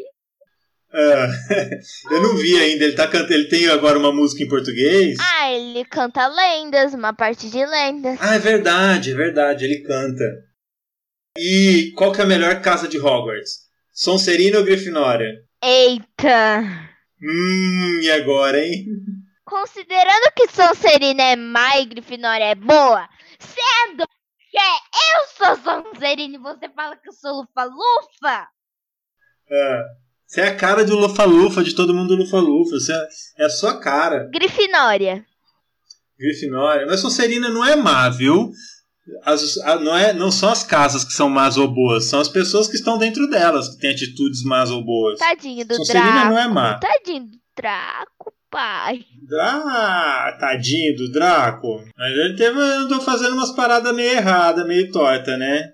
Ah, 0.91 1.30
eu 2.12 2.21
não 2.21 2.36
vi 2.36 2.60
ainda, 2.60 2.84
ele, 2.84 2.97
tá 2.97 3.08
cantando, 3.08 3.34
ele 3.34 3.47
tem 3.47 3.69
agora 3.69 3.97
uma 3.97 4.12
música 4.12 4.43
em 4.43 4.50
português? 4.50 5.17
Ah, 5.21 5.54
ele 5.54 5.86
canta 5.86 6.28
lendas, 6.28 6.93
uma 6.93 7.13
parte 7.13 7.50
de 7.50 7.65
lendas. 7.65 8.17
Ah, 8.19 8.36
é 8.36 8.39
verdade, 8.39 9.12
é 9.12 9.15
verdade, 9.15 9.63
ele 9.63 9.84
canta. 9.84 10.47
E 11.38 11.91
qual 11.95 12.12
que 12.12 12.21
é 12.21 12.23
a 12.23 12.28
melhor 12.28 12.62
casa 12.62 12.88
de 12.88 13.00
Hogwarts? 13.00 13.67
Sonserina 13.93 14.60
ou 14.60 14.65
Grifinória? 14.65 15.32
Eita! 15.63 16.62
Hum, 17.21 18.00
e 18.02 18.12
agora, 18.12 18.63
hein? 18.63 18.86
Considerando 19.43 20.32
que 20.36 20.47
Sonserina 20.50 21.23
é 21.23 21.36
má 21.36 21.78
e 21.78 21.86
Grifinória 21.86 22.45
é 22.45 22.56
boa, 22.56 23.08
sendo 23.39 24.06
que 24.52 24.58
eu 24.58 25.45
sou 25.56 25.56
Sonserina 25.63 26.36
e 26.36 26.39
você 26.39 26.69
fala 26.69 26.95
que 26.95 27.10
eu 27.10 27.13
sou 27.13 27.41
Lufa-Lufa, 27.41 28.47
Ah, 29.52 29.84
você 30.28 30.41
é 30.41 30.47
a 30.47 30.56
cara 30.56 30.84
do 30.84 30.97
Lufa-Lufa, 30.97 31.63
de 31.63 31.73
todo 31.73 31.93
mundo 31.93 32.13
Lufa-Lufa. 32.13 32.71
Você 32.71 32.91
é, 32.91 33.08
é 33.39 33.45
a 33.45 33.50
sua 33.50 33.80
cara. 33.80 34.30
Grifinória. 34.30 35.26
Grifinória. 36.19 36.86
Mas 36.86 37.00
Sonserina 37.00 37.47
não 37.50 37.63
é 37.65 37.76
má, 37.78 38.10
viu? 38.10 38.52
As- 39.24 39.58
a- 39.60 39.80
não, 39.80 39.96
é, 39.96 40.12
não 40.13 40.30
são 40.32 40.50
as 40.50 40.63
casas 40.63 41.04
que 41.06 41.13
são 41.13 41.30
más 41.30 41.56
ou 41.58 41.67
boas, 41.67 42.06
são 42.06 42.20
as 42.20 42.28
pessoas 42.28 42.67
que 42.67 42.76
estão 42.76 42.98
dentro 42.98 43.30
delas 43.30 43.70
que 43.70 43.80
têm 43.82 43.91
atitudes 43.91 44.43
más 44.43 44.70
ou 44.70 44.84
boas. 44.84 45.17
Tadinho 45.20 45.65
do 45.65 45.76
Sonserina 45.76 46.12
Draco. 46.12 46.30
não 46.30 46.38
é 46.39 46.48
má. 46.48 46.80
Tadinho 46.80 47.26
do 47.26 47.38
Draco, 47.56 48.34
pai. 48.50 49.06
Ah, 49.39 50.38
tadinho 50.39 50.96
do 50.96 51.12
Draco. 51.12 51.84
Mas 51.98 52.12
ele 52.17 52.36
teve, 52.36 52.60
andou 52.60 53.02
fazendo 53.02 53.34
umas 53.34 53.52
paradas 53.52 53.93
meio 53.96 54.12
erradas, 54.12 54.65
meio 54.67 54.91
torta, 54.91 55.36
né? 55.38 55.74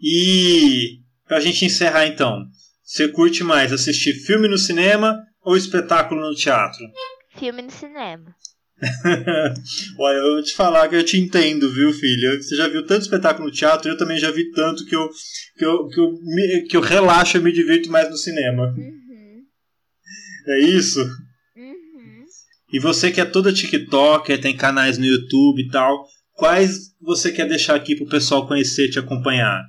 E 0.00 1.00
pra 1.26 1.40
gente 1.40 1.64
encerrar 1.64 2.06
então, 2.06 2.44
você 2.82 3.08
curte 3.08 3.42
mais 3.42 3.72
assistir 3.72 4.14
filme 4.14 4.48
no 4.48 4.56
cinema 4.58 5.18
ou 5.42 5.56
espetáculo 5.56 6.20
no 6.20 6.34
teatro? 6.34 6.84
Filme 7.36 7.62
no 7.62 7.70
cinema. 7.70 8.34
Olha, 9.98 10.16
eu 10.16 10.34
vou 10.34 10.42
te 10.42 10.54
falar 10.54 10.88
que 10.88 10.94
eu 10.96 11.04
te 11.04 11.18
entendo, 11.18 11.68
viu, 11.72 11.92
filha? 11.92 12.40
Você 12.40 12.54
já 12.56 12.68
viu 12.68 12.86
tanto 12.86 13.02
espetáculo 13.02 13.46
no 13.48 13.52
teatro, 13.52 13.90
eu 13.90 13.96
também 13.96 14.18
já 14.18 14.30
vi 14.30 14.50
tanto 14.52 14.84
que 14.86 14.94
eu, 14.94 15.08
que 15.56 15.64
eu, 15.64 15.88
que 15.88 16.00
eu, 16.00 16.12
me- 16.22 16.62
que 16.68 16.76
eu 16.76 16.80
relaxo 16.80 17.36
e 17.36 17.40
me 17.40 17.52
divirto 17.52 17.90
mais 17.90 18.08
no 18.08 18.16
cinema. 18.16 18.62
Uhum. 18.76 19.42
É 20.48 20.60
isso? 20.60 21.00
Uhum. 21.56 22.24
E 22.72 22.78
você 22.78 23.10
que 23.10 23.20
é 23.20 23.24
toda 23.24 23.52
TikToker, 23.52 24.40
tem 24.40 24.56
canais 24.56 24.96
no 24.96 25.04
YouTube 25.04 25.60
e 25.60 25.68
tal, 25.70 26.06
quais 26.34 26.94
você 27.00 27.32
quer 27.32 27.48
deixar 27.48 27.74
aqui 27.74 27.96
pro 27.96 28.06
pessoal 28.08 28.46
conhecer, 28.46 28.88
te 28.90 28.98
acompanhar? 28.98 29.60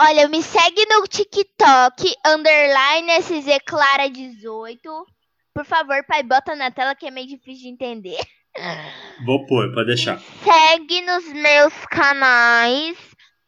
Olha, 0.00 0.26
me 0.28 0.42
segue 0.42 0.84
no 0.90 1.06
TikTok, 1.06 2.12
underline 2.26 3.12
SZ 3.22 3.58
Clara 3.64 4.08
18. 4.08 5.06
Por 5.54 5.64
favor, 5.64 6.04
pai, 6.06 6.22
bota 6.22 6.54
na 6.56 6.70
tela 6.70 6.94
que 6.94 7.06
é 7.06 7.10
meio 7.10 7.28
difícil 7.28 7.62
de 7.62 7.68
entender. 7.68 8.18
Vou 9.24 9.46
pôr, 9.46 9.72
pode 9.72 9.86
deixar. 9.86 10.18
Segue 10.42 11.00
nos 11.02 11.24
meus 11.32 11.72
canais. 11.86 12.96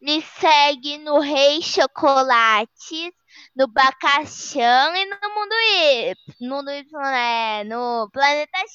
Me 0.01 0.21
segue 0.23 0.99
no 0.99 1.19
Rei 1.19 1.61
Chocolate, 1.63 3.13
no 3.57 3.67
Bacaxão 3.67 4.95
e 4.95 5.05
no 5.07 5.35
Mundo 5.35 5.55
Y. 5.81 6.15
No 6.41 6.57
Mundo 6.57 6.71
Y, 6.71 6.85
é, 7.15 7.65
no 7.65 8.09
Planeta 8.13 8.59
X. 8.59 8.71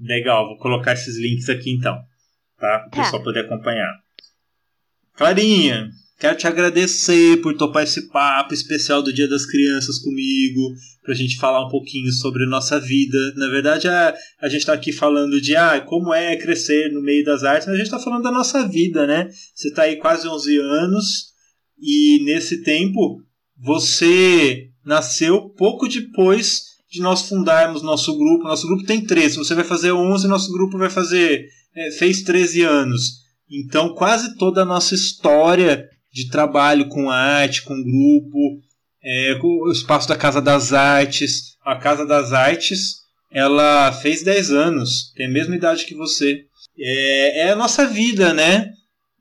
Legal, 0.00 0.46
vou 0.48 0.58
colocar 0.58 0.92
esses 0.92 1.16
links 1.16 1.48
aqui 1.48 1.70
então, 1.70 1.94
tá? 2.58 2.78
Para 2.80 2.86
o 2.86 2.90
Tá. 2.90 3.02
pessoal 3.04 3.22
poder 3.22 3.46
acompanhar. 3.46 3.90
Clarinha, 5.14 5.88
quero 6.18 6.36
te 6.36 6.46
agradecer 6.46 7.40
por 7.42 7.56
topar 7.56 7.84
esse 7.84 8.08
papo 8.08 8.54
especial 8.54 9.02
do 9.02 9.12
Dia 9.12 9.28
das 9.28 9.46
Crianças 9.46 9.98
comigo, 9.98 10.74
pra 11.02 11.14
gente 11.14 11.36
falar 11.36 11.66
um 11.66 11.70
pouquinho 11.70 12.12
sobre 12.12 12.44
a 12.44 12.48
nossa 12.48 12.78
vida. 12.78 13.18
Na 13.36 13.48
verdade, 13.48 13.88
a, 13.88 14.14
a 14.40 14.48
gente 14.48 14.64
tá 14.64 14.72
aqui 14.72 14.92
falando 14.92 15.40
de 15.40 15.56
ah, 15.56 15.80
como 15.80 16.14
é 16.14 16.36
crescer 16.36 16.92
no 16.92 17.02
meio 17.02 17.24
das 17.24 17.42
artes, 17.44 17.66
mas 17.66 17.76
a 17.76 17.78
gente 17.78 17.90
tá 17.90 17.98
falando 17.98 18.22
da 18.22 18.30
nossa 18.30 18.66
vida, 18.66 19.06
né? 19.06 19.28
Você 19.54 19.72
tá 19.72 19.82
aí 19.82 19.96
quase 19.96 20.28
11 20.28 20.58
anos 20.58 21.32
e 21.80 22.22
nesse 22.24 22.62
tempo 22.62 23.20
você 23.58 24.68
nasceu 24.84 25.50
pouco 25.50 25.88
depois 25.88 26.72
de 26.90 27.00
nós 27.00 27.28
fundarmos 27.28 27.82
nosso 27.82 28.16
grupo. 28.16 28.44
Nosso 28.44 28.66
grupo 28.66 28.84
tem 28.84 29.04
13, 29.04 29.36
você 29.36 29.54
vai 29.54 29.64
fazer 29.64 29.92
11, 29.92 30.28
nosso 30.28 30.52
grupo 30.52 30.78
vai 30.78 30.90
fazer 30.90 31.46
é, 31.74 31.90
fez 31.92 32.22
13 32.22 32.62
anos. 32.62 33.22
Então, 33.50 33.94
quase 33.94 34.36
toda 34.36 34.62
a 34.62 34.64
nossa 34.64 34.94
história 34.94 35.88
de 36.12 36.28
trabalho 36.28 36.88
com 36.88 37.10
arte, 37.10 37.62
com 37.62 37.74
grupo, 37.82 38.60
é, 39.02 39.34
com 39.40 39.48
o 39.68 39.72
espaço 39.72 40.08
da 40.08 40.16
Casa 40.16 40.40
das 40.42 40.72
Artes. 40.72 41.56
A 41.64 41.76
Casa 41.76 42.04
das 42.06 42.32
Artes, 42.32 42.96
ela 43.30 43.92
fez 43.92 44.22
10 44.22 44.50
anos, 44.52 45.12
tem 45.16 45.26
a 45.26 45.30
mesma 45.30 45.56
idade 45.56 45.84
que 45.86 45.94
você. 45.94 46.44
É, 46.78 47.46
é 47.46 47.50
a 47.52 47.56
nossa 47.56 47.86
vida, 47.86 48.32
né? 48.34 48.72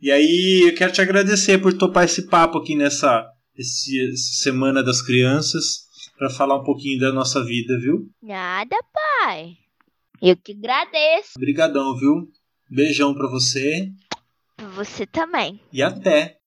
E 0.02 0.12
aí 0.12 0.64
eu 0.68 0.76
quero 0.76 0.92
te 0.92 1.02
agradecer 1.02 1.60
por 1.60 1.74
topar 1.74 2.06
esse 2.06 2.28
papo 2.28 2.58
aqui 2.58 2.76
nessa 2.76 3.26
esse- 3.58 4.16
Semana 4.18 4.82
das 4.84 5.02
Crianças, 5.02 5.82
para 6.18 6.30
falar 6.30 6.56
um 6.60 6.64
pouquinho 6.64 7.00
da 7.00 7.12
nossa 7.12 7.44
vida, 7.44 7.78
viu? 7.80 8.10
Nada, 8.22 8.76
pai. 8.94 9.54
Eu 10.22 10.36
que 10.38 10.52
agradeço. 10.54 11.32
Obrigadão, 11.38 11.96
viu? 11.98 12.28
Beijão 12.70 13.14
pra 13.14 13.28
você 13.28 13.90
Pra 14.56 14.68
Você 14.70 15.06
também. 15.06 15.60
e 15.74 15.82
até! 15.84 16.38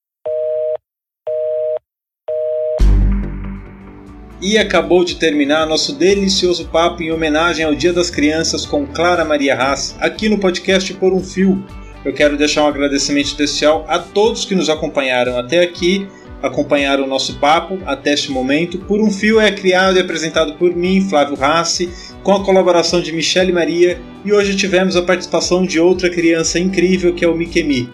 E 4.44 4.58
acabou 4.58 5.02
de 5.06 5.14
terminar 5.14 5.66
nosso 5.66 5.94
delicioso 5.94 6.66
papo 6.66 7.02
em 7.02 7.10
homenagem 7.10 7.64
ao 7.64 7.74
Dia 7.74 7.94
das 7.94 8.10
Crianças 8.10 8.66
com 8.66 8.86
Clara 8.86 9.24
Maria 9.24 9.56
Haas, 9.56 9.96
aqui 9.98 10.28
no 10.28 10.36
podcast 10.36 10.92
Por 10.92 11.14
um 11.14 11.24
Fio. 11.24 11.64
Eu 12.04 12.12
quero 12.12 12.36
deixar 12.36 12.62
um 12.64 12.66
agradecimento 12.66 13.24
especial 13.24 13.86
a 13.88 13.98
todos 13.98 14.44
que 14.44 14.54
nos 14.54 14.68
acompanharam 14.68 15.38
até 15.38 15.62
aqui, 15.62 16.06
acompanharam 16.42 17.04
o 17.04 17.06
nosso 17.06 17.38
papo 17.38 17.78
até 17.86 18.12
este 18.12 18.30
momento. 18.30 18.76
Por 18.80 19.00
um 19.00 19.10
Fio 19.10 19.40
é 19.40 19.50
criado 19.50 19.96
e 19.96 20.00
apresentado 20.00 20.52
por 20.58 20.76
mim, 20.76 21.00
Flávio 21.08 21.36
Rassi, 21.36 21.88
com 22.22 22.34
a 22.34 22.44
colaboração 22.44 23.00
de 23.00 23.12
Michele 23.12 23.50
Maria, 23.50 23.98
e 24.26 24.30
hoje 24.30 24.54
tivemos 24.54 24.94
a 24.94 25.00
participação 25.00 25.64
de 25.64 25.80
outra 25.80 26.10
criança 26.10 26.58
incrível 26.58 27.14
que 27.14 27.24
é 27.24 27.28
o 27.28 27.34
Mikemi. 27.34 27.90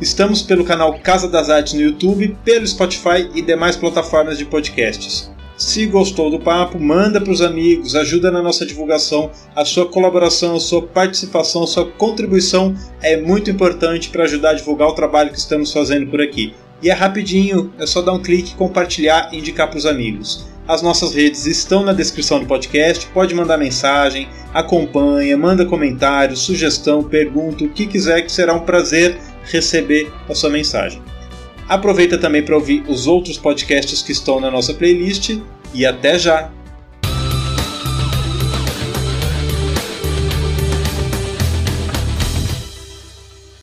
Estamos 0.00 0.42
pelo 0.42 0.64
canal 0.64 0.98
Casa 0.98 1.28
das 1.28 1.48
Artes 1.48 1.74
no 1.74 1.80
YouTube, 1.80 2.36
pelo 2.44 2.66
Spotify 2.66 3.30
e 3.36 3.40
demais 3.40 3.76
plataformas 3.76 4.36
de 4.36 4.44
podcasts. 4.44 5.31
Se 5.62 5.86
gostou 5.86 6.28
do 6.28 6.40
papo, 6.40 6.76
manda 6.76 7.20
para 7.20 7.32
os 7.32 7.40
amigos, 7.40 7.94
ajuda 7.94 8.32
na 8.32 8.42
nossa 8.42 8.66
divulgação. 8.66 9.30
A 9.54 9.64
sua 9.64 9.86
colaboração, 9.86 10.56
a 10.56 10.60
sua 10.60 10.82
participação, 10.82 11.62
a 11.62 11.68
sua 11.68 11.86
contribuição 11.86 12.74
é 13.00 13.16
muito 13.16 13.48
importante 13.48 14.08
para 14.10 14.24
ajudar 14.24 14.50
a 14.50 14.54
divulgar 14.54 14.88
o 14.88 14.94
trabalho 14.94 15.30
que 15.30 15.38
estamos 15.38 15.72
fazendo 15.72 16.10
por 16.10 16.20
aqui. 16.20 16.52
E 16.82 16.90
é 16.90 16.92
rapidinho, 16.92 17.72
é 17.78 17.86
só 17.86 18.02
dar 18.02 18.12
um 18.12 18.20
clique, 18.20 18.56
compartilhar 18.56 19.30
e 19.32 19.38
indicar 19.38 19.68
para 19.68 19.78
os 19.78 19.86
amigos. 19.86 20.48
As 20.66 20.82
nossas 20.82 21.14
redes 21.14 21.46
estão 21.46 21.84
na 21.84 21.92
descrição 21.92 22.40
do 22.40 22.46
podcast, 22.46 23.06
pode 23.14 23.32
mandar 23.32 23.56
mensagem, 23.56 24.28
acompanha, 24.52 25.38
manda 25.38 25.64
comentário, 25.64 26.36
sugestão, 26.36 27.04
pergunta, 27.04 27.62
o 27.62 27.68
que 27.68 27.86
quiser 27.86 28.22
que 28.22 28.32
será 28.32 28.52
um 28.52 28.64
prazer 28.64 29.16
receber 29.44 30.12
a 30.28 30.34
sua 30.34 30.50
mensagem. 30.50 31.00
Aproveita 31.72 32.18
também 32.18 32.42
para 32.42 32.54
ouvir 32.54 32.84
os 32.86 33.06
outros 33.06 33.38
podcasts 33.38 34.02
que 34.02 34.12
estão 34.12 34.38
na 34.38 34.50
nossa 34.50 34.74
playlist 34.74 35.38
e 35.72 35.86
até 35.86 36.18
já! 36.18 36.50